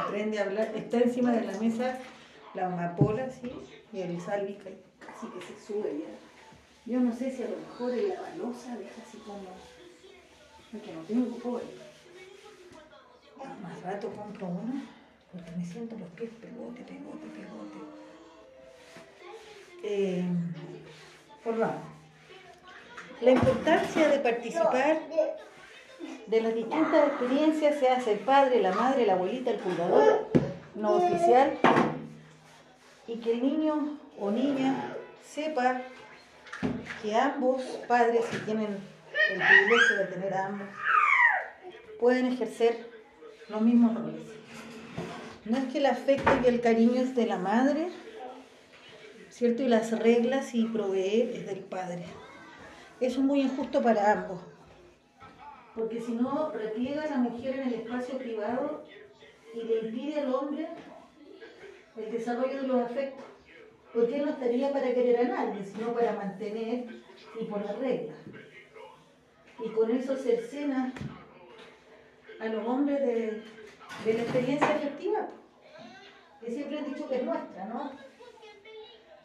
[0.06, 2.00] Aprende a hablar, está encima de la mesa
[2.54, 3.52] la amapola, sí,
[3.92, 6.92] y el salvi que casi que se sube ya.
[6.92, 9.40] Yo no sé si a lo mejor en la balosa deja así como.
[10.74, 11.66] Es que no tengo cobre.
[13.62, 14.84] Más rato compro una
[15.34, 17.80] porque me siento los pies pegote, pegote, pegote.
[19.84, 20.24] Eh,
[21.44, 21.82] por vamos.
[23.20, 25.02] La importancia de participar
[26.28, 30.28] de las distintas experiencias, se hace el padre, la madre, la abuelita, el cuidador,
[30.76, 31.58] no oficial,
[33.08, 35.82] y que el niño o niña sepa
[37.02, 38.78] que ambos padres, si tienen
[39.32, 40.68] el privilegio de tener a ambos,
[42.00, 42.90] pueden ejercer
[43.50, 44.28] los mismos roles.
[45.46, 47.90] No es que el afecto y el cariño es de la madre,
[49.30, 49.64] ¿cierto?
[49.64, 52.06] Y las reglas y proveer es del padre.
[53.02, 54.40] Eso es muy injusto para ambos.
[55.76, 58.86] Porque si no, repliega a la mujer en el espacio privado
[59.54, 60.70] y le impide al hombre
[61.98, 63.26] el desarrollo de los afectos.
[63.94, 66.86] Porque él no estaría para querer a nadie, sino para mantener
[67.40, 68.18] y poner reglas.
[69.64, 70.92] Y con eso cercena
[72.40, 73.44] a los hombres de,
[74.14, 75.28] la experiencia afectiva.
[76.42, 77.92] que siempre han dicho que es nuestra, ¿no?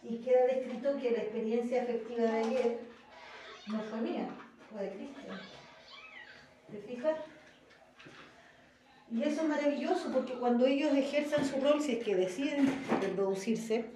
[0.02, 2.78] Y queda descrito que la experiencia afectiva de ayer
[3.68, 4.28] no fue mía,
[4.70, 5.40] fue de Cristian.
[6.70, 7.18] ¿Te fijas?
[9.10, 12.68] Y eso es maravilloso porque cuando ellos ejerzan su rol, si es que deciden
[13.00, 13.86] reproducirse,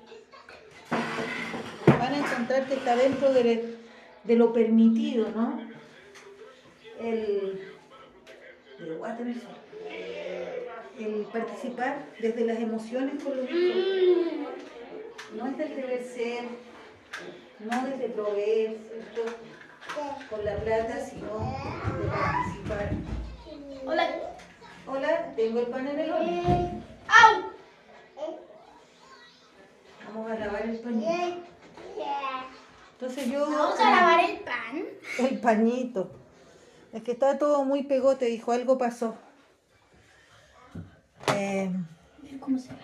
[1.87, 3.77] van a encontrar que está dentro de,
[4.25, 5.61] de lo permitido, ¿no?
[6.98, 7.61] El,
[10.98, 14.48] el participar desde las emociones con los hijos.
[15.37, 16.44] No es del deber ser,
[17.61, 18.77] no desde proveer,
[19.14, 19.37] ¿cierto?
[20.31, 21.55] Con la plata, sino
[22.01, 23.22] de participar.
[25.53, 26.83] Tengo el pan en el horno.
[27.09, 27.43] ¡Au!
[30.07, 31.43] Vamos a lavar el pañito.
[32.93, 33.51] Entonces yo...
[33.51, 34.85] Vamos a lavar el pan.
[35.19, 36.11] El pañito.
[36.95, 39.15] Es que está todo muy pegote, dijo, algo pasó.
[41.35, 41.71] Eh,
[42.41, 42.77] ¿Cómo se ve?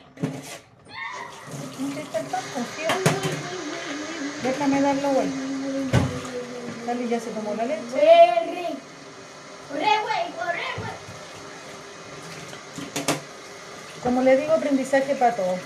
[4.42, 5.38] Déjame darlo vuelta.
[6.85, 7.83] Dale, ya se tomó la leche.
[7.92, 8.66] Corre.
[9.70, 10.88] Corre, güey, corre, güey.
[14.08, 15.58] Como le digo, aprendizaje para todos.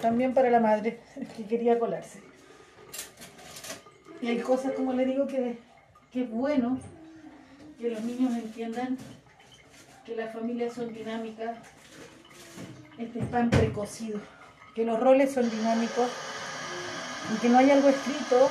[0.00, 1.00] También para la madre
[1.36, 2.22] que quería colarse.
[4.22, 5.58] Y hay cosas, como le digo, que,
[6.12, 6.78] que es bueno
[7.80, 8.96] que los niños entiendan
[10.04, 11.58] que las familias son dinámicas.
[12.98, 14.20] Este es pan precocido.
[14.76, 16.08] Que los roles son dinámicos
[17.34, 18.48] y que no hay algo escrito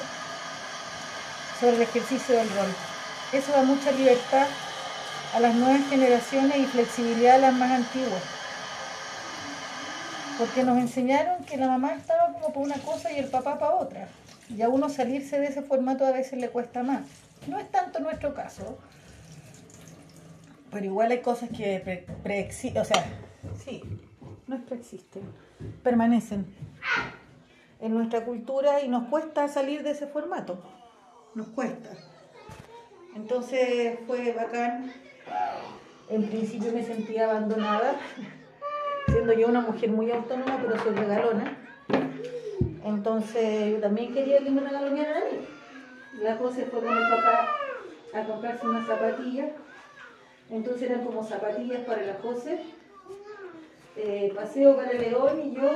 [1.58, 2.76] sobre el ejercicio del rol.
[3.32, 4.48] Eso da mucha libertad
[5.34, 8.35] a las nuevas generaciones y flexibilidad a las más antiguas.
[10.38, 13.76] Porque nos enseñaron que la mamá estaba como para una cosa y el papá para
[13.76, 14.08] otra.
[14.50, 17.02] Y a uno salirse de ese formato a veces le cuesta más.
[17.48, 18.78] No es tanto nuestro caso,
[20.72, 23.06] pero igual hay cosas que pre- preexisten, o sea,
[23.64, 23.84] sí,
[24.48, 25.24] no es preexisten,
[25.84, 26.46] permanecen
[27.80, 30.62] en nuestra cultura y nos cuesta salir de ese formato.
[31.34, 31.90] Nos cuesta.
[33.16, 34.92] Entonces fue bacán.
[36.10, 37.96] En principio me sentía abandonada,
[39.08, 41.58] siendo yo una mujer muy autónoma, pero soy regalona.
[42.84, 45.48] Entonces yo también quería que me regalonearan a mí.
[46.22, 47.50] La cosa fue con el papá
[48.14, 49.52] a comprarse unas zapatillas.
[50.50, 52.60] Entonces eran como zapatillas para la José.
[53.98, 55.70] Eh, paseo para León y yo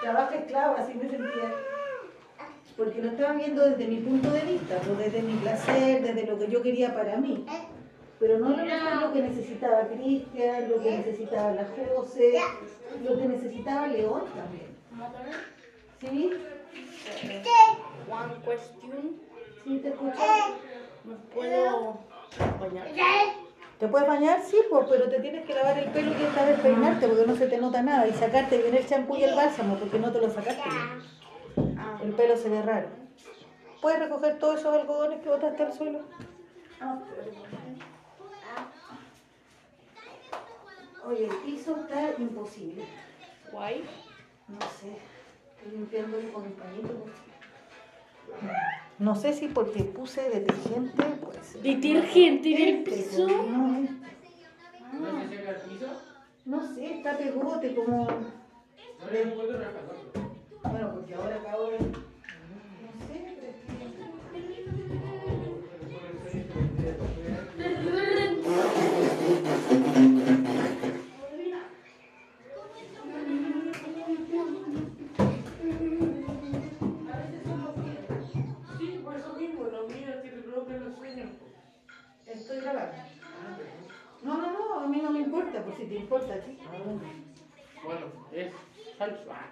[0.00, 1.52] trabajo esclava, así me sentía.
[2.76, 6.38] Porque lo estaba viendo desde mi punto de vista, pues, desde mi placer, desde lo
[6.38, 7.44] que yo quería para mí.
[8.18, 12.40] Pero no lo que necesitaba Cristian, lo que necesitaba la José,
[13.02, 14.76] lo que necesitaba León también.
[16.00, 16.32] ¿Sí?
[18.10, 19.20] One question.
[19.64, 20.18] ¿Sí te escucho?
[21.04, 21.98] ¿Me puedo
[22.60, 22.88] bañar?
[23.78, 24.40] ¿Te puedes bañar?
[24.42, 27.36] Sí, pues, pero te tienes que lavar el pelo y esta vez peinarte porque no
[27.36, 30.20] se te nota nada y sacarte bien el champú y el bálsamo porque no te
[30.20, 31.76] lo sacaste bien.
[32.02, 32.88] El pelo se ve raro.
[33.82, 36.00] ¿Puedes recoger todos esos algodones que botaste al suelo?
[41.06, 42.84] Oye, el piso está imposible.
[43.52, 43.84] Why?
[44.48, 44.98] No sé.
[45.56, 47.04] Estoy limpiándolo con un pañito.
[48.98, 51.62] No sé si porque puse detergente, pues.
[51.62, 53.28] ¿Detergente en el piso?
[53.28, 53.88] no, eh.
[54.92, 55.86] ¿No se seca el piso?
[56.44, 58.06] No sé, está pegote como.
[58.06, 59.82] No le puedo rascar.
[60.64, 61.78] Bueno, porque ahora acabo de.
[85.76, 86.58] Si te importa a ti.
[87.84, 88.52] Bueno, es
[88.98, 89.22] falso.
[89.30, 89.50] Ah.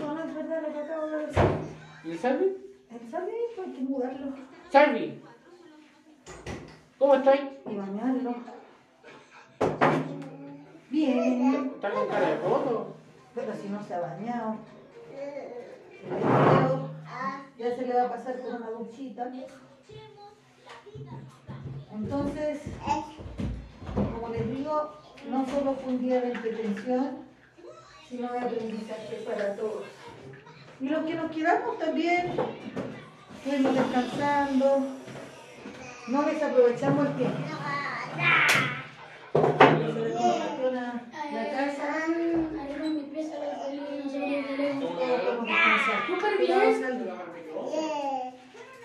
[0.00, 1.42] No, no es verdad lo que acabo de decir.
[2.04, 2.56] ¿Y Salvi?
[2.90, 4.34] El sabe, hay que mudarlo
[4.70, 5.20] Salvi,
[6.98, 7.40] ¿cómo estás?
[7.66, 8.34] y bañarlo.
[10.90, 12.94] Bien, ¿Estás con cara de foto?
[13.34, 14.56] pero si no se ha bañado.
[17.58, 19.32] Ya se le va a pasar con una duchita.
[21.92, 22.62] Entonces,
[23.94, 24.92] como les digo,
[25.30, 27.18] no solo fue un día de entretención,
[28.08, 29.84] sino de aprendizaje para todos.
[30.80, 32.32] Y los que nos quedamos también,
[33.44, 34.86] fuimos descansando,
[36.08, 37.38] no desaprovechamos el tiempo.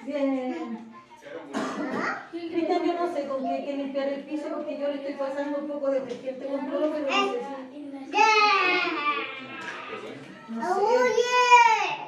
[0.06, 0.59] Se
[3.00, 5.68] no sé con qué hay que limpiar el piso porque yo le estoy pasando un
[5.68, 7.40] poco de detergente con cloro, pero no sé
[7.72, 7.80] si...
[10.50, 10.82] No sé.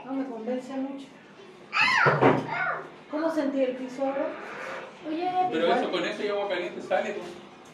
[0.06, 1.08] No me convence mucho.
[3.10, 4.28] ¿Cómo sentí el piso ahora?
[5.08, 7.30] Oye, Pero eso con eso y agua caliente sale, pues.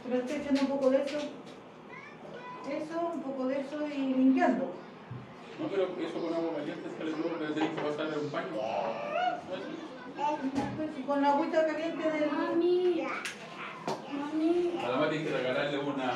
[0.07, 1.17] Pero estoy echando un poco de eso.
[1.17, 4.73] Eso, un poco de eso y limpiando.
[5.59, 8.47] No, pero eso con agua caliente sale luego, le tenés que pasar un paño.
[11.05, 12.31] Con la agüita caliente del...
[12.31, 13.03] mami.
[14.11, 16.11] Mami, Además tienes que regalarle una.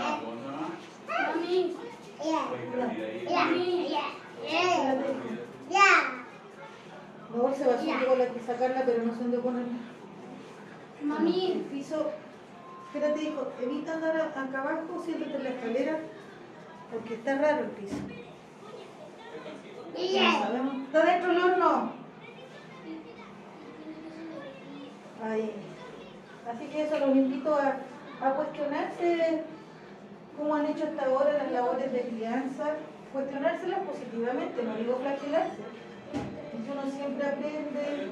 [1.08, 1.76] mami,
[2.94, 3.94] ahí.
[7.32, 9.78] La bolsa de basura tengo que sacarla, pero no sé dónde ponerla.
[11.00, 11.66] El mami.
[11.72, 12.12] piso...
[12.94, 16.00] Espérate, hijo, evita andar a- acá abajo, siéntate en la escalera,
[16.92, 17.96] porque está raro el piso.
[20.42, 20.76] Sabemos.
[20.88, 22.01] ¿Está dentro el horno?
[25.22, 25.52] Ahí.
[26.50, 27.78] Así que eso los invito a,
[28.26, 29.44] a cuestionarse
[30.38, 32.76] cómo han hecho hasta ahora las labores de crianza,
[33.14, 35.62] cuestionárselas positivamente, no digo flagelarse.
[36.52, 38.10] Porque uno siempre aprende.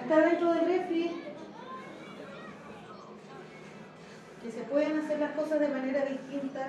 [0.00, 1.22] Está dentro del refri.
[4.42, 6.68] Que se pueden hacer las cosas de manera distinta.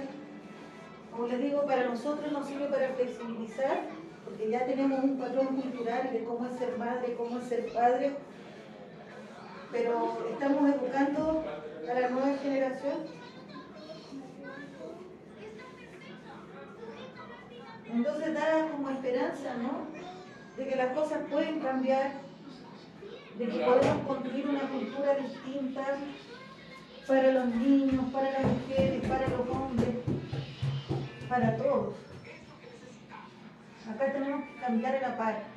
[1.12, 3.82] Como les digo, para nosotros nos sirve para flexibilizar,
[4.26, 8.16] porque ya tenemos un patrón cultural de cómo es ser madre, cómo es ser padre,
[9.72, 11.44] pero estamos educando
[11.90, 12.98] a la nueva generación.
[17.92, 19.88] Entonces da como esperanza, ¿no?
[20.58, 22.12] De que las cosas pueden cambiar,
[23.38, 25.98] de que podemos construir una cultura distinta
[27.08, 29.96] para los niños, para las mujeres, para los hombres
[31.32, 31.96] para todos.
[33.90, 35.51] Acá tenemos que cambiar a la par.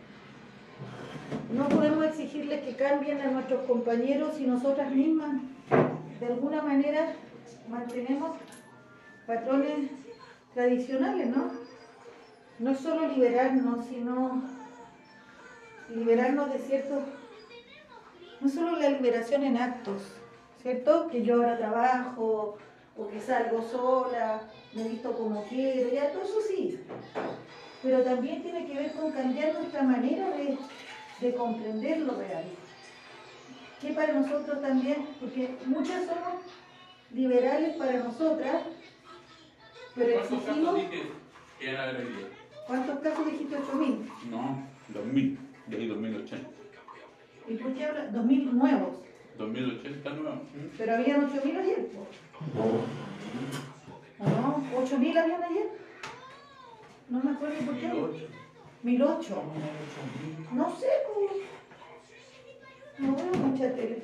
[1.52, 5.40] No podemos exigirles que cambien a nuestros compañeros si nosotras mismas,
[6.20, 7.14] de alguna manera,
[7.68, 8.36] mantenemos
[9.26, 9.90] patrones
[10.52, 11.50] tradicionales, ¿no?
[12.58, 14.42] No es solo liberarnos, sino
[15.94, 17.02] liberarnos de ciertos,
[18.40, 20.02] no solo la liberación en actos,
[20.62, 21.08] ¿cierto?
[21.08, 22.58] Que yo ahora trabajo,
[22.96, 26.80] o que salgo sola, me visto como quiero, ya todo eso sí.
[27.84, 30.56] Pero también tiene que ver con cambiar nuestra manera de,
[31.20, 32.44] de comprender lo real.
[33.80, 36.40] Que para nosotros también, porque muchas somos
[37.12, 38.62] liberales para nosotras,
[39.94, 42.66] pero ¿Cuántos casos exigimos, dije que?
[42.66, 43.56] ¿cuántos casos dijiste?
[43.58, 43.98] 8.000.
[44.30, 45.38] No, 2000.
[45.66, 46.48] De ahí 2080.
[47.48, 48.12] ¿Y por qué hablas?
[48.12, 48.96] 2.000 nuevos.
[49.36, 50.40] 2080 nuevo.
[50.78, 51.88] Pero habían 8.000 ayer.
[51.88, 52.06] po.
[54.20, 54.64] ¿O no?
[54.82, 55.83] ¿8.000 habían ayer?
[57.08, 58.28] No me acuerdo por qué.
[58.82, 59.42] 1008.
[60.52, 61.32] No sé, pues.
[62.98, 64.02] No veo mucha tele.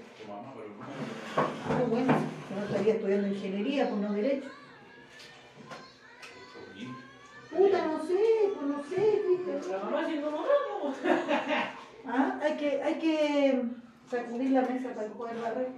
[1.69, 2.15] Pero bueno.
[2.51, 4.49] Yo no estaría estudiando ingeniería, pues no derecho.
[6.75, 6.95] 8000.
[7.51, 8.19] Puta, no sé,
[8.55, 9.71] pues no sé, ¿viste?
[9.71, 10.49] La mamá siendo mamá,
[10.83, 10.95] ¿no?
[12.07, 13.63] Ah, hay que, hay que
[14.11, 15.69] sacudir la mesa para poder barrer.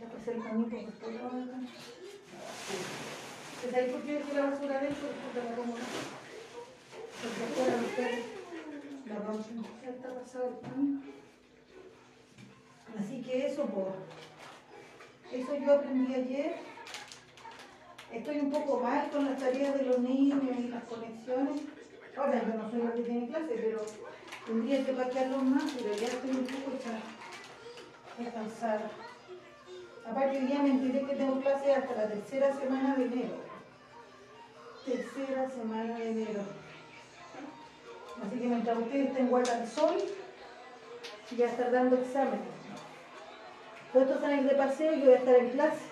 [0.00, 1.36] Ya pasé el camino porque estoy acá.
[3.62, 5.08] ¿Pues ahí por qué dejé la basura adentro?
[5.32, 5.72] Porque la como
[7.22, 8.36] Porque afuera los perros
[9.06, 9.64] la rompen.
[9.86, 11.00] Está pasado el camino.
[12.98, 13.94] Así que eso, pues.
[15.32, 16.56] Eso yo aprendí ayer.
[18.12, 21.62] Estoy un poco mal con las tareas de los niños y las conexiones.
[22.16, 23.84] Ahora yo no soy la que tiene clase, pero
[24.46, 26.72] tendría que paquearlos más, pero ya estoy un poco
[28.32, 28.90] cansada.
[30.08, 33.45] Aparte hoy día me enteré que tengo clase hasta la tercera semana de enero.
[34.86, 36.42] Tercera semana de enero.
[38.24, 39.96] Así que mientras ustedes estén guardan el sol,
[41.32, 42.56] voy a estar dando exámenes.
[43.92, 45.86] Todos estos van a ir de paseo y yo voy a estar en clase.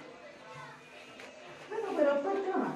[1.69, 2.75] Bueno, pero fuerte nomás.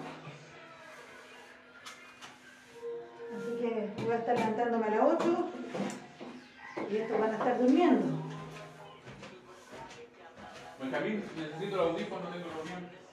[3.37, 5.51] Así que voy a estar levantándome a las 8
[6.91, 8.07] y estos van a estar durmiendo.
[10.81, 13.08] Benjamín, necesito el audífono, no tengo míos.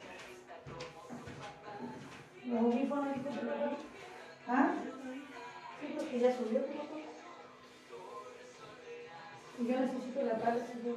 [2.48, 3.34] Los audífonos y todo.
[4.48, 4.74] ¿Ah?
[5.82, 6.62] Sí, porque ya subió.
[9.58, 10.96] Y yo necesito la si yo.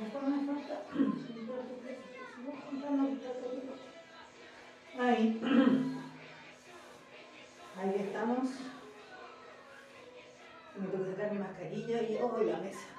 [0.00, 0.76] Después me falta.
[4.90, 5.00] Que.
[5.00, 5.40] Ahí.
[7.80, 8.48] Ahí estamos.
[10.76, 12.89] Me tengo que sacar mi mascarilla y oh, la mesa.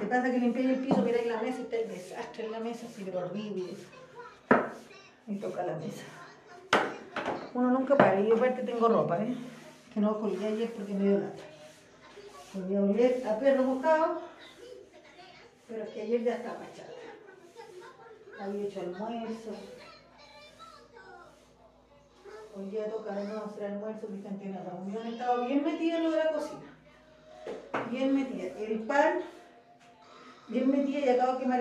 [0.00, 2.60] ¿Qué pasa que limpié el piso, miráis la mesa y está el desastre en la
[2.60, 3.74] mesa, así pero horrible.
[5.26, 6.04] Y toca la mesa.
[7.52, 9.34] Uno nunca para, y yo aparte tengo ropa, ¿eh?
[9.92, 11.42] Que no colgué ayer porque me dio lata.
[12.54, 14.22] Volví a oler a perro mojado,
[15.68, 16.90] pero es que ayer ya estaba chata.
[18.40, 19.50] Había hecho almuerzo.
[22.56, 25.06] Hoy día toca de nuevo hacer almuerzo, Cristian tiene reunión.
[25.06, 26.74] He estado bien metida en lo de la cocina.
[27.90, 28.58] Bien metida.
[28.58, 29.20] El pan,
[30.50, 31.60] bien metida y acabo de quemar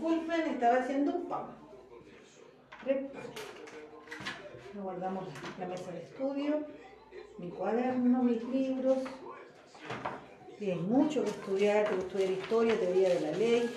[0.00, 1.42] Disculpen, estaba haciendo un pan.
[4.74, 5.24] Lo guardamos
[5.58, 6.60] la mesa de estudio,
[7.36, 8.96] mi cuaderno, mis libros.
[10.58, 13.76] Hay mucho que estudiar, tengo que estudiar historia, teoría de la ley.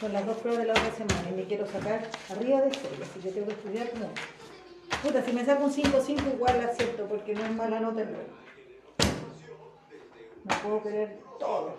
[0.00, 3.00] Son las dos pruebas de la otra semana y me quiero sacar arriba de seis,
[3.00, 4.10] así que tengo que estudiar como...
[5.00, 8.34] Puta, si me saco un 5-5 igual la acepto porque no es mala nota luego.
[10.44, 11.76] No puedo querer todo.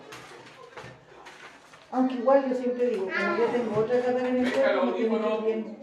[1.96, 5.18] Aunque igual yo siempre digo, como yo tengo otra carrera en el cuerpo, me tiene
[5.18, 5.78] que ir bien.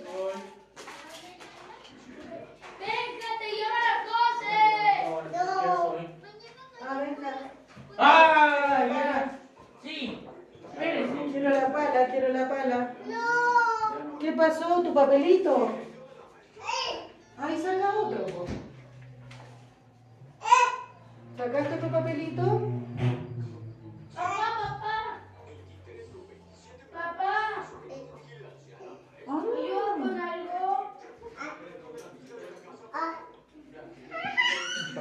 [6.85, 7.49] Ah.
[7.97, 8.87] ¡Ah!
[8.91, 9.41] Ya!
[9.83, 10.21] Sí.
[11.33, 12.95] Quiero la pala, quiero la pala.
[14.21, 14.83] ¿Qué pasó?
[14.83, 15.71] ¿Tu papelito?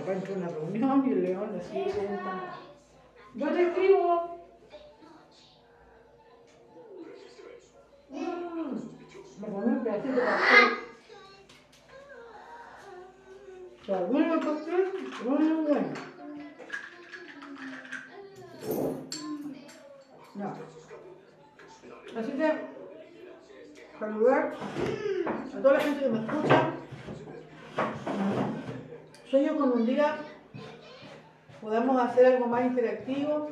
[0.07, 2.43] En una reunión y el león así preguntando.
[3.35, 4.37] Yo te escribo.
[8.09, 10.67] Mm, Me comí un pedacito de pastel.
[13.79, 14.91] Está bueno el pastel,
[15.23, 15.87] bueno, bueno.
[20.35, 20.53] Ya.
[22.19, 22.61] Así que,
[23.99, 24.55] saludar
[25.55, 26.80] a toda la gente que me escucha.
[29.31, 30.17] Sueño con un día
[31.61, 33.49] podamos hacer algo más interactivo,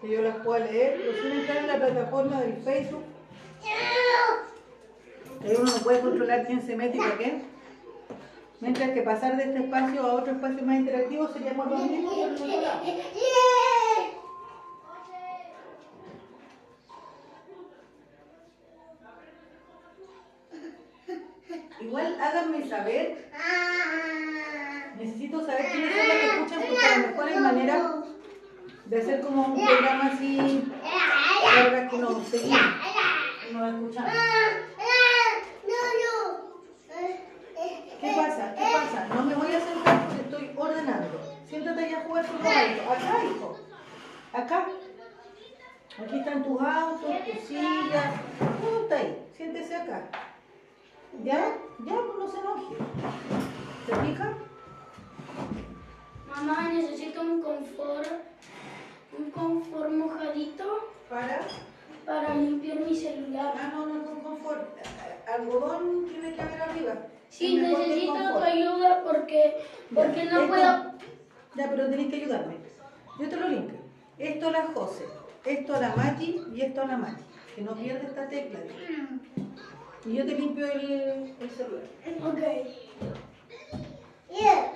[0.00, 3.02] que yo las pueda leer, sin entrar en la plataforma del Facebook.
[5.42, 7.42] Ahí uno no puede controlar quién se mete y para qué.
[8.60, 12.14] Mientras que pasar de este espacio a otro espacio más interactivo seríamos los mismos.
[21.80, 23.28] Igual háganme saber.
[24.98, 27.94] Necesito saber quiénes son las que escuchan porque a lo mejor hay manera
[28.88, 30.64] de hacer como un programa así
[31.44, 32.60] para que nos seguimos
[33.50, 34.12] y nos escuchamos.
[38.00, 38.54] ¿Qué pasa?
[38.54, 39.08] ¿Qué pasa?
[39.14, 41.20] No me voy a sentar porque estoy ordenando.
[41.48, 42.86] Siéntate ahí a jugar los autos.
[42.88, 43.56] Acá, hijo.
[44.32, 44.66] Acá.
[46.00, 48.14] Aquí están tus autos, tus sillas.
[48.60, 49.26] Todo está ahí.
[49.36, 50.08] Siéntese acá.
[51.24, 51.56] ¿Ya?
[51.84, 52.76] Ya, pues no se enoje.
[53.86, 54.32] ¿Se fija?
[56.28, 58.06] Mamá, necesito un confort,
[59.16, 60.64] un confort mojadito
[61.08, 61.40] Para.
[62.04, 63.54] para limpiar mi celular.
[63.56, 64.76] Ah, no, no con confort.
[65.26, 66.94] Algodón tiene que haber arriba.
[67.28, 69.56] Sí, necesito tu ayuda porque,
[69.94, 70.92] porque no Esto- puedo.
[71.56, 72.54] Ya, pero tenés que ayudarme.
[73.18, 73.78] Yo te lo limpio.
[74.18, 75.04] Esto a la José,
[75.44, 77.22] esto a la Mati y esto a la Mati.
[77.54, 78.60] Que no pierda esta tecla.
[80.06, 81.84] Y yo te limpio el, el celular.
[82.24, 82.38] Ok.
[84.30, 84.72] José,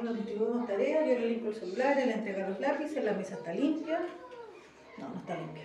[0.00, 3.52] nos distribuimos tareas, yo le limpio el celular, él entrega los lápices, la mesa está
[3.52, 4.00] limpia.
[4.98, 5.64] No, no está limpia.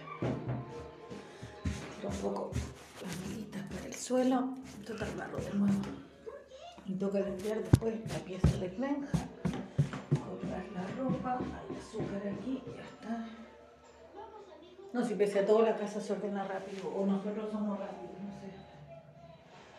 [1.95, 2.51] Tiro un poco
[3.01, 4.49] las manitas para el suelo.
[4.85, 5.81] Total barro de nuevo.
[6.85, 9.17] Y toca limpiar después la pieza de granja,
[10.25, 13.27] colgar la ropa, hay azúcar aquí, ya está.
[14.93, 18.31] No, si pese a todo la casa se ordena rápido, o nosotros somos rápidos, no
[18.31, 18.47] sé.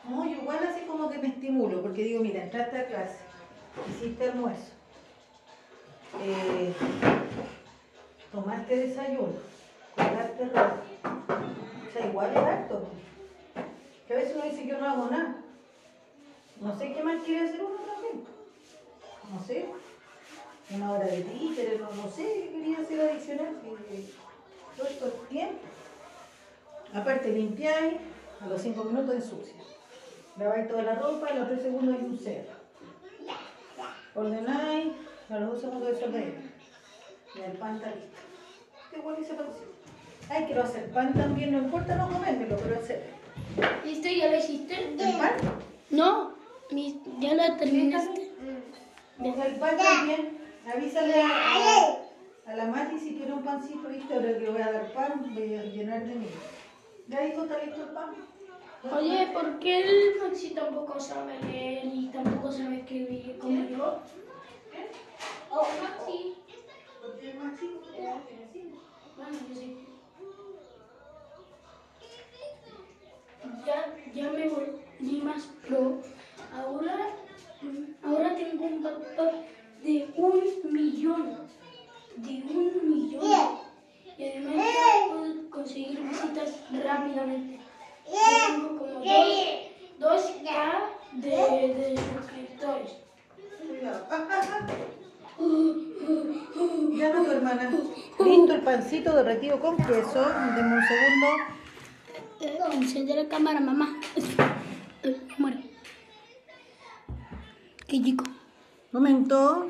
[0.07, 3.25] No, igual así como que me estimulo, porque digo, mira, entraste a clase,
[3.91, 4.73] hiciste almuerzo,
[6.23, 6.75] eh,
[8.33, 9.39] tomaste desayuno,
[9.95, 10.83] colgaste ropa.
[11.05, 12.89] O sea, igual es harto.
[14.07, 15.37] Que a veces uno dice que yo no hago nada.
[16.61, 18.25] No sé qué más quiere hacer uno también.
[19.33, 19.67] No sé.
[20.71, 23.57] Una hora de títere, no, sé qué quería hacer adicional.
[24.77, 25.59] Todo esto es tiempo.
[26.93, 27.95] Aparte, limpiáis,
[28.41, 29.63] a los cinco minutos ensucia.
[30.39, 32.58] Laváis toda la ropa, a los tres segundos hay un cerro.
[34.15, 34.89] Ordenáis,
[35.31, 36.35] a los dos segundos desordenáis.
[37.35, 38.17] Y el pan está listo.
[38.91, 39.67] Qué igual hice pancito.
[40.31, 43.11] Ay, quiero hacer pan también, no importa no comérmelo, pero hacer.
[43.85, 44.09] ¿Listo?
[44.09, 44.75] ¿Ya lo hiciste?
[44.99, 45.33] ¿El pan?
[45.91, 46.33] No,
[46.71, 48.31] mi- ya lo terminaste.
[49.19, 50.39] Deja el pan también.
[50.75, 54.13] Avísale a, a, a la Mati si quiere un pancito, ¿viste?
[54.15, 56.27] Ahora que le voy a dar pan, voy a llenar de mí.
[57.09, 58.11] ¿Ya dijo está listo el pan?
[58.97, 64.01] Oye, ¿por qué el Maxi tampoco sabe leer y tampoco sabe escribir como yo?
[65.51, 66.35] Oh, Maxi.
[67.03, 68.79] Porque cinco.
[69.17, 69.87] Bueno, yo sí.
[73.67, 75.99] Ya, ya me volví más pro.
[76.55, 77.11] Ahora,
[78.05, 79.35] ahora tengo un backpack
[79.83, 81.39] de un millón.
[82.17, 83.59] De un millón.
[84.17, 87.68] Y además ya puedo conseguir visitas rápidamente.
[88.11, 89.05] Tengo como dos,
[89.99, 90.49] 2K
[91.13, 91.31] de,
[91.75, 92.93] de suscriptores.
[95.39, 97.71] No, tu hermana.
[98.25, 100.21] Listo el pancito derretido con queso.
[100.57, 101.27] Deme un segundo.
[102.73, 104.01] Encende la cámara, mamá.
[105.39, 105.59] Muero.
[107.87, 108.25] Qué chico.
[108.93, 109.69] Momento.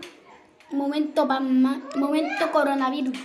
[0.70, 1.80] Momento, mamá.
[1.96, 3.18] Momento coronavirus.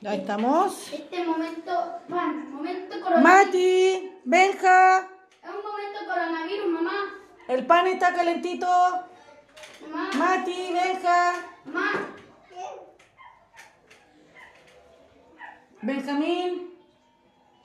[0.00, 0.90] Ya estamos.
[0.92, 1.72] Este momento,
[2.08, 3.22] pan, momento coronavirus.
[3.46, 4.98] Mati, Benja,
[5.42, 6.92] Es un momento coronavirus, mamá.
[7.48, 8.66] el pan está calentito.
[9.90, 11.32] Mamá, Mati, Benja,
[11.66, 11.90] mamá.
[15.82, 16.74] Benjamín,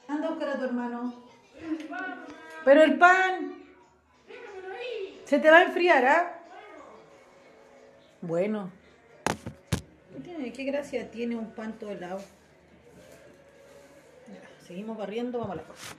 [0.07, 1.13] anda a buscar a tu hermano.
[2.63, 3.63] Pero el pan
[5.25, 6.39] se te va a enfriar, ¿ah?
[8.21, 8.71] Bueno.
[10.23, 12.19] ¿Qué gracia tiene un pan todo helado?
[14.27, 15.95] Ya, seguimos barriendo, vamos a la cosa.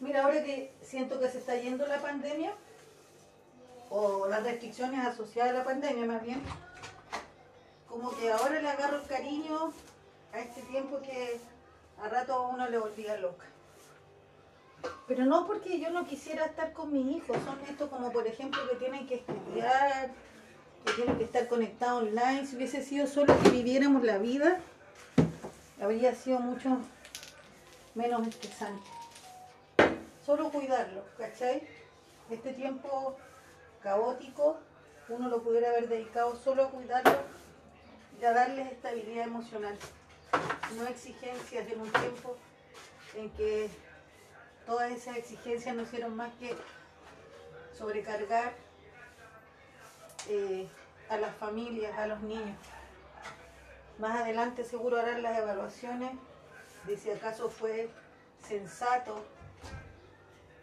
[0.00, 2.52] Mira, ahora que siento que se está yendo la pandemia,
[3.90, 6.42] o las restricciones asociadas a la pandemia más bien,
[7.88, 9.72] como que ahora le agarro el cariño
[10.32, 11.40] a este tiempo que
[12.02, 13.46] a rato a uno le volvía loca.
[15.10, 18.60] Pero no porque yo no quisiera estar con mis hijos, son estos como por ejemplo
[18.70, 20.08] que tienen que estudiar,
[20.86, 22.46] que tienen que estar conectados online.
[22.46, 24.60] Si hubiese sido solo que viviéramos la vida,
[25.82, 26.78] habría sido mucho
[27.96, 28.86] menos estresante.
[30.24, 31.66] Solo cuidarlos, ¿cachai?
[32.30, 33.16] Este tiempo
[33.82, 34.58] caótico,
[35.08, 37.16] uno lo pudiera haber dedicado solo a cuidarlos
[38.20, 39.76] y a darles estabilidad emocional,
[40.76, 42.36] no exigencias en un tiempo
[43.16, 43.89] en que
[44.70, 46.54] todas esas exigencias no hicieron más que
[47.76, 48.52] sobrecargar
[50.28, 50.68] eh,
[51.08, 52.56] a las familias, a los niños.
[53.98, 56.12] Más adelante seguro harán las evaluaciones
[56.86, 57.90] de si acaso fue
[58.46, 59.24] sensato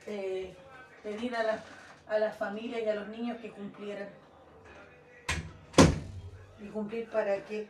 [0.05, 0.55] eh,
[1.03, 1.63] pedir a, la-
[2.07, 4.07] a las familias y a los niños que cumplieran.
[6.61, 7.67] ¿Y cumplir para qué?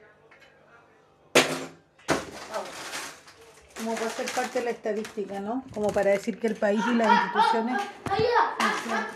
[3.78, 5.64] Como va a ser parte de la estadística, ¿no?
[5.74, 9.08] Como para decir que el país y las instituciones funcionan.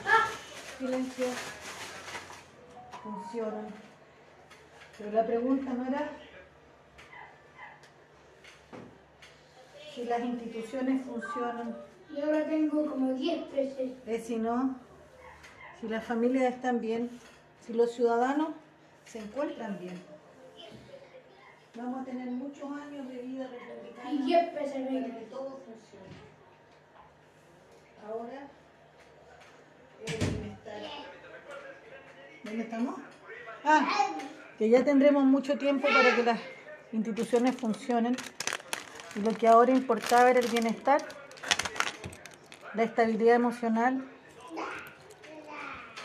[0.77, 1.25] Silencio.
[3.03, 3.67] Funcionan.
[4.97, 6.11] Pero la pregunta no era
[9.93, 11.75] si las instituciones funcionan,
[12.15, 13.91] Y ahora tengo como 10 peces.
[14.05, 14.75] es si no,
[15.79, 17.09] si las familias están bien,
[17.65, 18.49] si los ciudadanos
[19.05, 20.01] se encuentran bien.
[21.75, 24.11] Vamos a tener muchos años de vida republicana.
[24.11, 26.11] Y 10 peces para que todo funcione.
[28.05, 28.47] Ahora,
[30.05, 30.81] el bienestar.
[32.43, 32.95] ¿Dónde estamos?
[33.63, 33.87] Ah,
[34.57, 36.39] que ya tendremos mucho tiempo para que las
[36.91, 38.17] instituciones funcionen.
[39.15, 41.01] Y lo que ahora importaba era el bienestar,
[42.73, 44.03] la estabilidad emocional,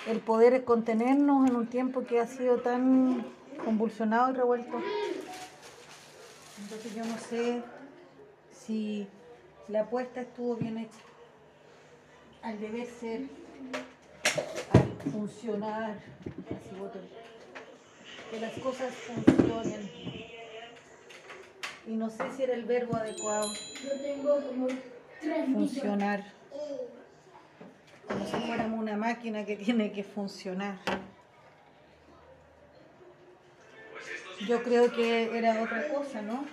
[0.07, 3.25] el poder contenernos en un tiempo que ha sido tan
[3.65, 4.81] convulsionado y revuelto.
[6.67, 7.63] Entonces yo no sé
[8.51, 9.07] si
[9.69, 10.99] la apuesta estuvo bien hecha.
[12.43, 13.21] al deber ser,
[14.73, 15.97] al funcionar,
[18.33, 19.89] que las cosas funcionen.
[21.87, 23.47] Y no sé si era el verbo adecuado,
[23.85, 24.67] Yo tengo como
[25.21, 26.25] tres funcionar.
[28.09, 30.79] Como si fuéramos una máquina que tiene que funcionar.
[34.41, 36.47] Yo creo que era otra cosa, ¿no?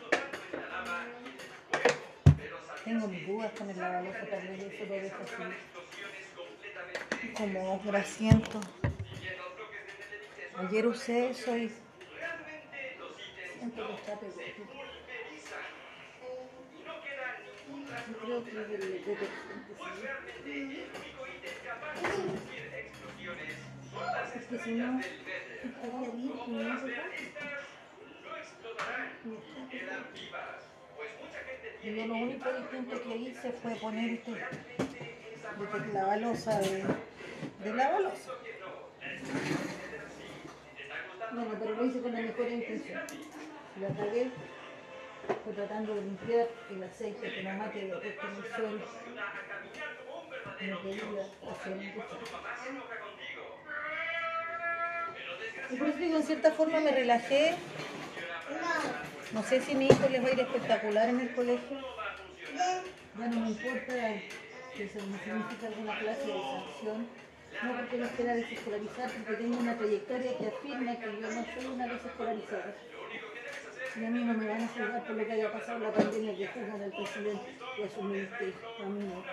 [2.85, 5.43] Tengo mis dudas con el lavalosa, tal vez eso lo dejo así.
[7.33, 8.61] Como grasiento.
[10.57, 11.71] Ayer usé eso y
[13.57, 14.83] siento que está pegotudo.
[18.09, 19.73] Yo creo que es el detergente,
[20.43, 20.83] ¿sí?
[24.35, 27.72] Es que si no, estaría bien, ¿no
[31.83, 36.83] Y lo único distinto que hice fue poner este, este lavalosa de,
[37.63, 38.31] de lavalosa.
[41.33, 43.01] Bueno, pero lo hice con la mejor intención.
[43.79, 44.31] Lo apagué,
[45.29, 48.81] estoy tratando de limpiar el aceite que mamá lo puesto en el sol.
[50.61, 51.83] Me quería hacer un.
[55.69, 57.55] Y por eso digo, en cierta forma me relajé.
[59.33, 61.77] No sé si mi hijo les va a ir espectacular en el colegio.
[63.17, 63.93] Ya no me importa
[64.75, 67.07] que se me signifique alguna clase de sanción.
[67.63, 71.65] No porque los quiera desescolarizar, porque tengo una trayectoria que afirma que yo no soy
[71.73, 72.75] una desescolarizada.
[73.95, 76.35] Y a mí no me van a juzgar por lo que haya pasado la pandemia
[76.35, 78.53] que juzgan al presidente y a su ministerio.
[78.83, 79.23] A mí no.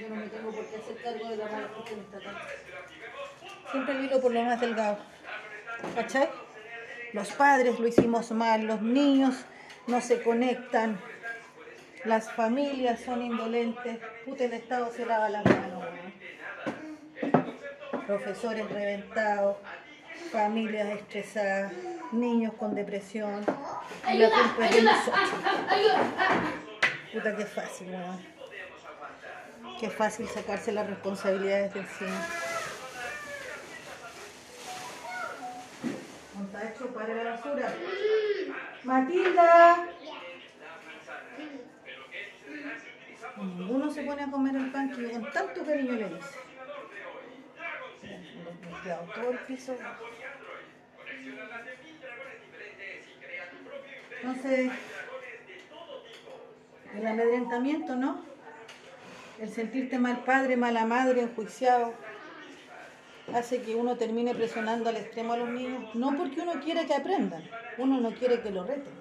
[0.00, 2.38] Yo no me tengo por qué hacer cargo de la mala gestión estatal.
[3.70, 4.98] Siempre hilo por lo más delgado.
[5.94, 6.28] ¿Cachai?
[7.12, 9.34] Los padres lo hicimos mal, los niños
[9.86, 11.00] no se conectan,
[12.04, 15.82] las familias son indolentes, puta el Estado se lava las manos.
[15.82, 17.50] weón.
[18.06, 19.56] Profesores reventados,
[20.30, 21.72] familias estresadas,
[22.12, 23.44] niños con depresión.
[24.08, 25.30] Y la culpa es de nosotros.
[25.44, 26.52] ah, ah, ah.
[27.12, 28.40] Puta, qué fácil, weón.
[29.80, 32.26] Qué fácil sacarse las responsabilidades de encima.
[36.60, 37.74] Montacho, para la basura.
[38.84, 39.88] Matilda.
[43.36, 46.10] Ninguno se pone a comer el pan que con tanto cariño le
[48.82, 49.76] quedado todo el piso.
[54.22, 54.70] Entonces,
[56.94, 58.22] el amedrentamiento, ¿no?
[59.38, 61.94] El sentirte mal padre, mala madre, enjuiciado,
[63.34, 66.94] hace que uno termine presionando al extremo a los niños, no porque uno quiere que
[66.94, 67.42] aprendan,
[67.78, 69.00] uno no quiere que lo reten.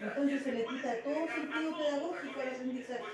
[0.00, 3.04] Entonces se le quita todo sentido pedagógico al aprendizaje.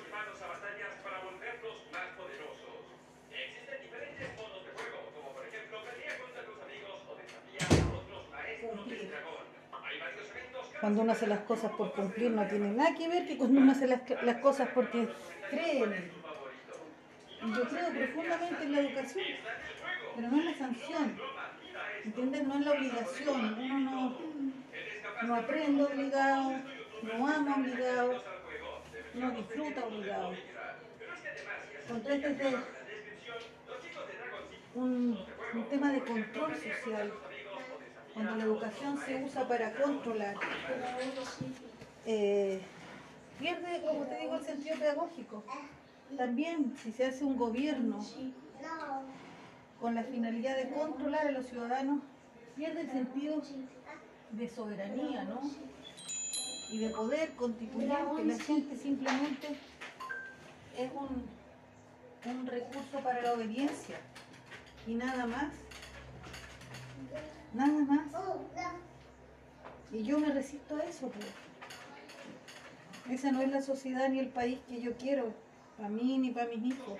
[10.80, 13.72] Cuando uno hace las cosas por cumplir no tiene nada que ver que cuando uno
[13.72, 14.02] hace las,
[14.40, 15.08] cosas porque
[15.50, 16.10] cree.
[17.54, 19.24] Yo creo profundamente en la educación,
[20.16, 21.20] pero no en la sanción.
[22.04, 22.44] ¿Entiendes?
[22.44, 23.58] No en la obligación.
[23.58, 24.18] Uno no,
[25.22, 26.52] no aprende obligado,
[27.02, 28.24] no ama obligado,
[29.14, 30.32] no disfruta obligado.
[31.88, 32.56] Contraste de
[34.74, 35.18] un,
[35.54, 37.12] un tema de control social.
[38.14, 40.36] Cuando la educación se usa para controlar,
[42.06, 42.60] eh,
[43.38, 45.44] pierde, como te digo, el sentido pedagógico.
[46.16, 47.98] También, si se hace un gobierno
[49.80, 52.00] con la finalidad de controlar a los ciudadanos,
[52.54, 53.42] pierde el sentido
[54.30, 55.40] de soberanía, ¿no?
[56.70, 58.24] Y de poder constituyente.
[58.24, 59.56] La gente simplemente
[60.76, 61.24] es un,
[62.30, 63.98] un recurso para la obediencia
[64.86, 65.52] y nada más.
[67.52, 68.06] Nada más.
[69.92, 71.08] Y yo me resisto a eso.
[71.08, 71.26] pues.
[73.10, 75.32] Esa no es la sociedad ni el país que yo quiero,
[75.76, 76.98] para mí ni para mis hijos.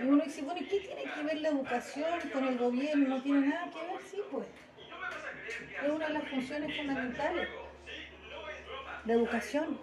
[0.00, 3.08] Y uno dice, bueno, ¿y qué tiene que ver la educación con el gobierno?
[3.08, 4.46] No tiene nada que ver, sí, pues.
[5.82, 7.48] Es una de las funciones fundamentales.
[9.04, 9.78] La educación.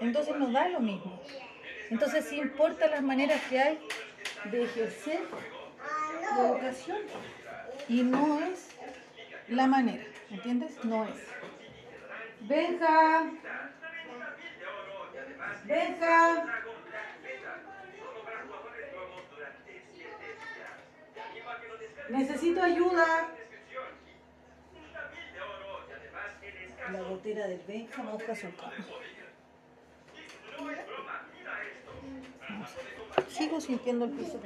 [0.00, 1.20] Entonces nos da lo mismo.
[1.90, 3.78] Entonces sí importa las maneras que hay
[4.50, 5.20] de ejercer
[6.36, 6.98] la educación.
[7.88, 8.70] Y no es
[9.48, 10.84] la manera, ¿entiendes?
[10.84, 11.26] No es.
[12.40, 13.30] Benja.
[15.64, 16.44] Benja.
[22.08, 23.28] Necesito ayuda.
[26.92, 28.72] La gotera del Benja moja su cama.
[33.28, 34.40] Sigo sintiendo el piso.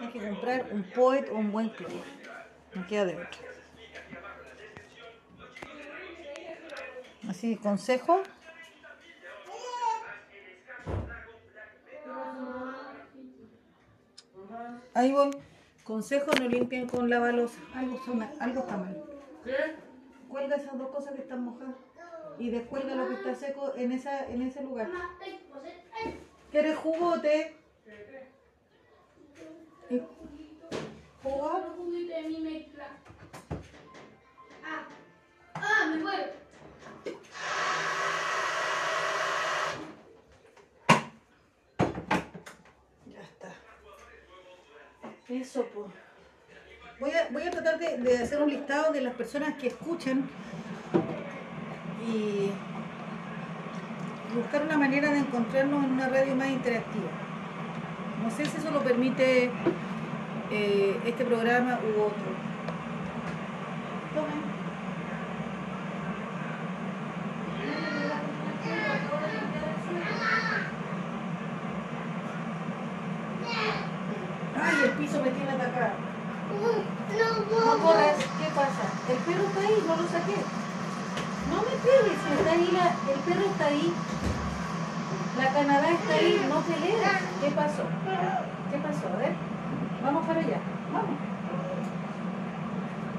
[0.00, 2.04] Hay que comprar un poet o un buen clip.
[2.74, 3.51] Me queda de otra.
[7.28, 8.22] Así, consejo.
[14.94, 15.30] Ahí voy.
[15.84, 17.58] Consejo, no limpien con la balosa.
[17.74, 19.02] Algo, son- algo está mal.
[19.44, 19.56] ¿Qué?
[20.28, 21.74] Cuelga esas dos cosas que están mojadas
[22.38, 24.88] y descuelga lo que está seco en, esa, en ese lugar.
[26.50, 27.56] ¿Quieres jugo o té?
[29.90, 30.00] ¿Y-
[31.22, 31.50] ¿Jugo?
[31.76, 32.86] juguito de mi mezcla.
[34.64, 34.86] Ah,
[35.54, 36.41] ah, me muero.
[43.06, 43.48] Ya está.
[45.28, 45.86] Eso, pues.
[47.00, 50.28] Voy a, voy a tratar de, de hacer un listado de las personas que escuchan
[52.06, 52.50] y
[54.34, 57.10] buscar una manera de encontrarnos en una radio más interactiva.
[58.22, 59.50] No sé si eso lo permite
[60.50, 62.22] eh, este programa u otro.
[64.14, 64.42] Tomen.
[74.62, 75.94] Ay, el piso me tiene atacada.
[77.50, 78.84] No corres, ¿qué pasa?
[79.08, 80.36] El perro está ahí, no lo saqué.
[81.50, 83.92] No me pegues, está ahí la, el perro está ahí.
[85.38, 87.00] La Canadá está ahí, no pelees.
[87.40, 87.84] ¿Qué pasó?
[88.70, 89.06] ¿Qué pasó?
[89.12, 89.34] A ver,
[90.02, 90.58] vamos para allá,
[90.92, 91.16] vamos.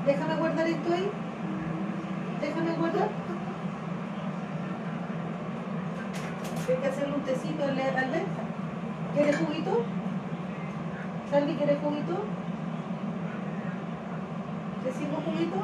[0.05, 1.11] Déjame guardar esto ahí.
[2.41, 3.09] Déjame guardar.
[6.69, 8.43] Hay que hacerle un tecito al, al Benja.
[9.13, 9.83] ¿Quieres juguito?
[11.29, 12.23] ¿Salvi quiere juguito?
[14.83, 15.57] ¿Te sirvo juguito?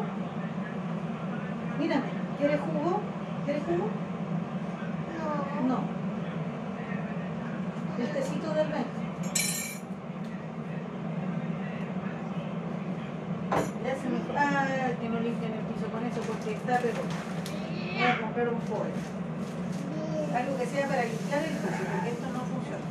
[1.80, 2.04] Mírame,
[2.38, 3.02] ¿quieres jugo?
[3.46, 3.88] ¿Quieres jugo?
[5.68, 5.80] No.
[7.98, 9.00] El tecito del Benja.
[13.84, 14.66] Ya se me Ah,
[15.02, 18.92] que no limpien el piso con eso porque está pero Voy a comprar un pobre.
[20.34, 22.88] Algo que sea para limpiar el piso, porque esto no funciona.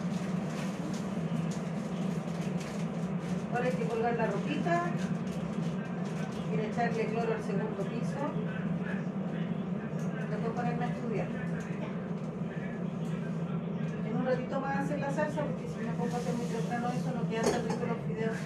[3.55, 4.82] Ahora hay que colgar la ropita.
[6.53, 8.20] Y echarle cloro al segundo piso.
[10.30, 11.28] Después ponerme a estudiar.
[14.05, 16.89] En un ratito más hacer la salsa, porque si me pongo a hacer muy temprano
[16.89, 18.36] eso, no quedan tan ricos los videos.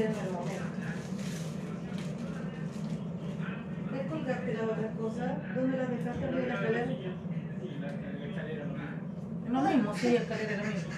[0.00, 0.62] Ser en el momento.
[3.92, 5.54] ¿Ves colgaste las otras cosas?
[5.54, 6.86] ¿Dónde las dejaste de la escalera?
[9.50, 10.90] Lo mismo, sí, escalera lo mismo.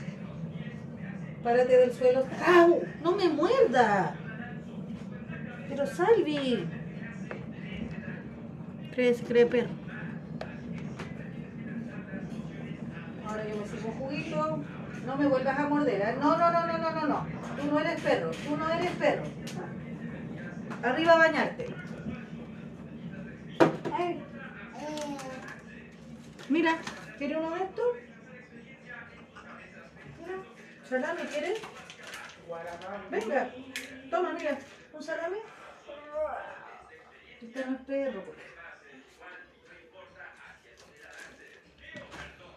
[1.43, 2.27] Párate del suelo.
[2.47, 2.83] ¡Au!
[3.03, 4.15] ¡No me muerda!
[5.69, 6.69] Pero Salvi.
[8.95, 9.71] Crees, cree perro.
[13.27, 14.65] Ahora yo me sirvo juguito.
[15.05, 16.01] No me vuelvas a morder.
[16.01, 16.17] ¿eh?
[16.21, 17.27] No, no, no, no, no, no, no.
[17.57, 18.31] Tú no eres perro.
[18.31, 19.25] Tú no eres perro.
[20.83, 21.67] Arriba a bañarte.
[26.49, 26.79] Mira,
[27.19, 27.97] ¿quiere uno de estos?
[30.89, 31.61] Salame, ¿quieres?
[33.11, 33.51] Venga,
[34.11, 34.59] toma, mira,
[34.93, 35.39] un salame.
[37.41, 38.23] Este no es perro.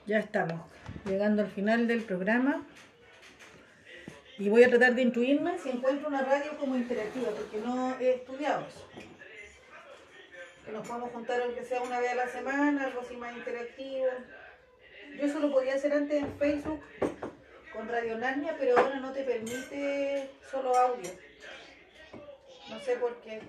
[0.06, 0.75] Ya estamos
[1.06, 2.66] llegando al final del programa.
[4.38, 8.16] Y voy a tratar de intuirme si encuentro una radio como interactiva, porque no he
[8.16, 8.66] estudiado.
[10.66, 14.08] Que nos podamos juntar aunque sea una vez a la semana, algo así más interactivo.
[15.18, 16.82] Yo eso lo podía hacer antes en Facebook
[17.72, 21.10] con Radio Narnia, pero ahora no te permite solo audio.
[22.70, 23.42] No sé por qué.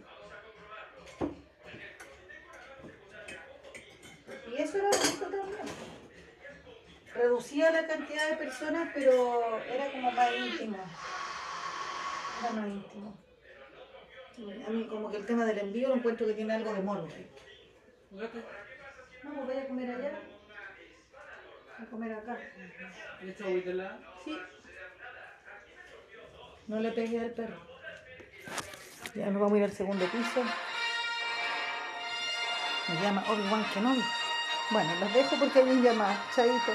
[4.52, 5.95] Y eso era bonito también.
[7.16, 10.76] Reducía la cantidad de personas, pero era como más íntimo.
[12.42, 13.16] Era más íntimo.
[14.66, 17.08] A mí como que el tema del envío lo encuentro que tiene algo de morbo.
[18.10, 20.12] No, pues vaya a comer allá.
[21.80, 22.38] A comer acá.
[23.22, 24.38] ¿le echo agüita en la- Sí.
[26.66, 27.60] No le pegué al perro.
[29.14, 30.42] Ya nos vamos a ir al segundo piso.
[32.88, 34.02] Me llama Obi-Wan Kenobi.
[34.70, 36.14] Bueno, los dejo porque hay un llamado.
[36.34, 36.72] Chaito.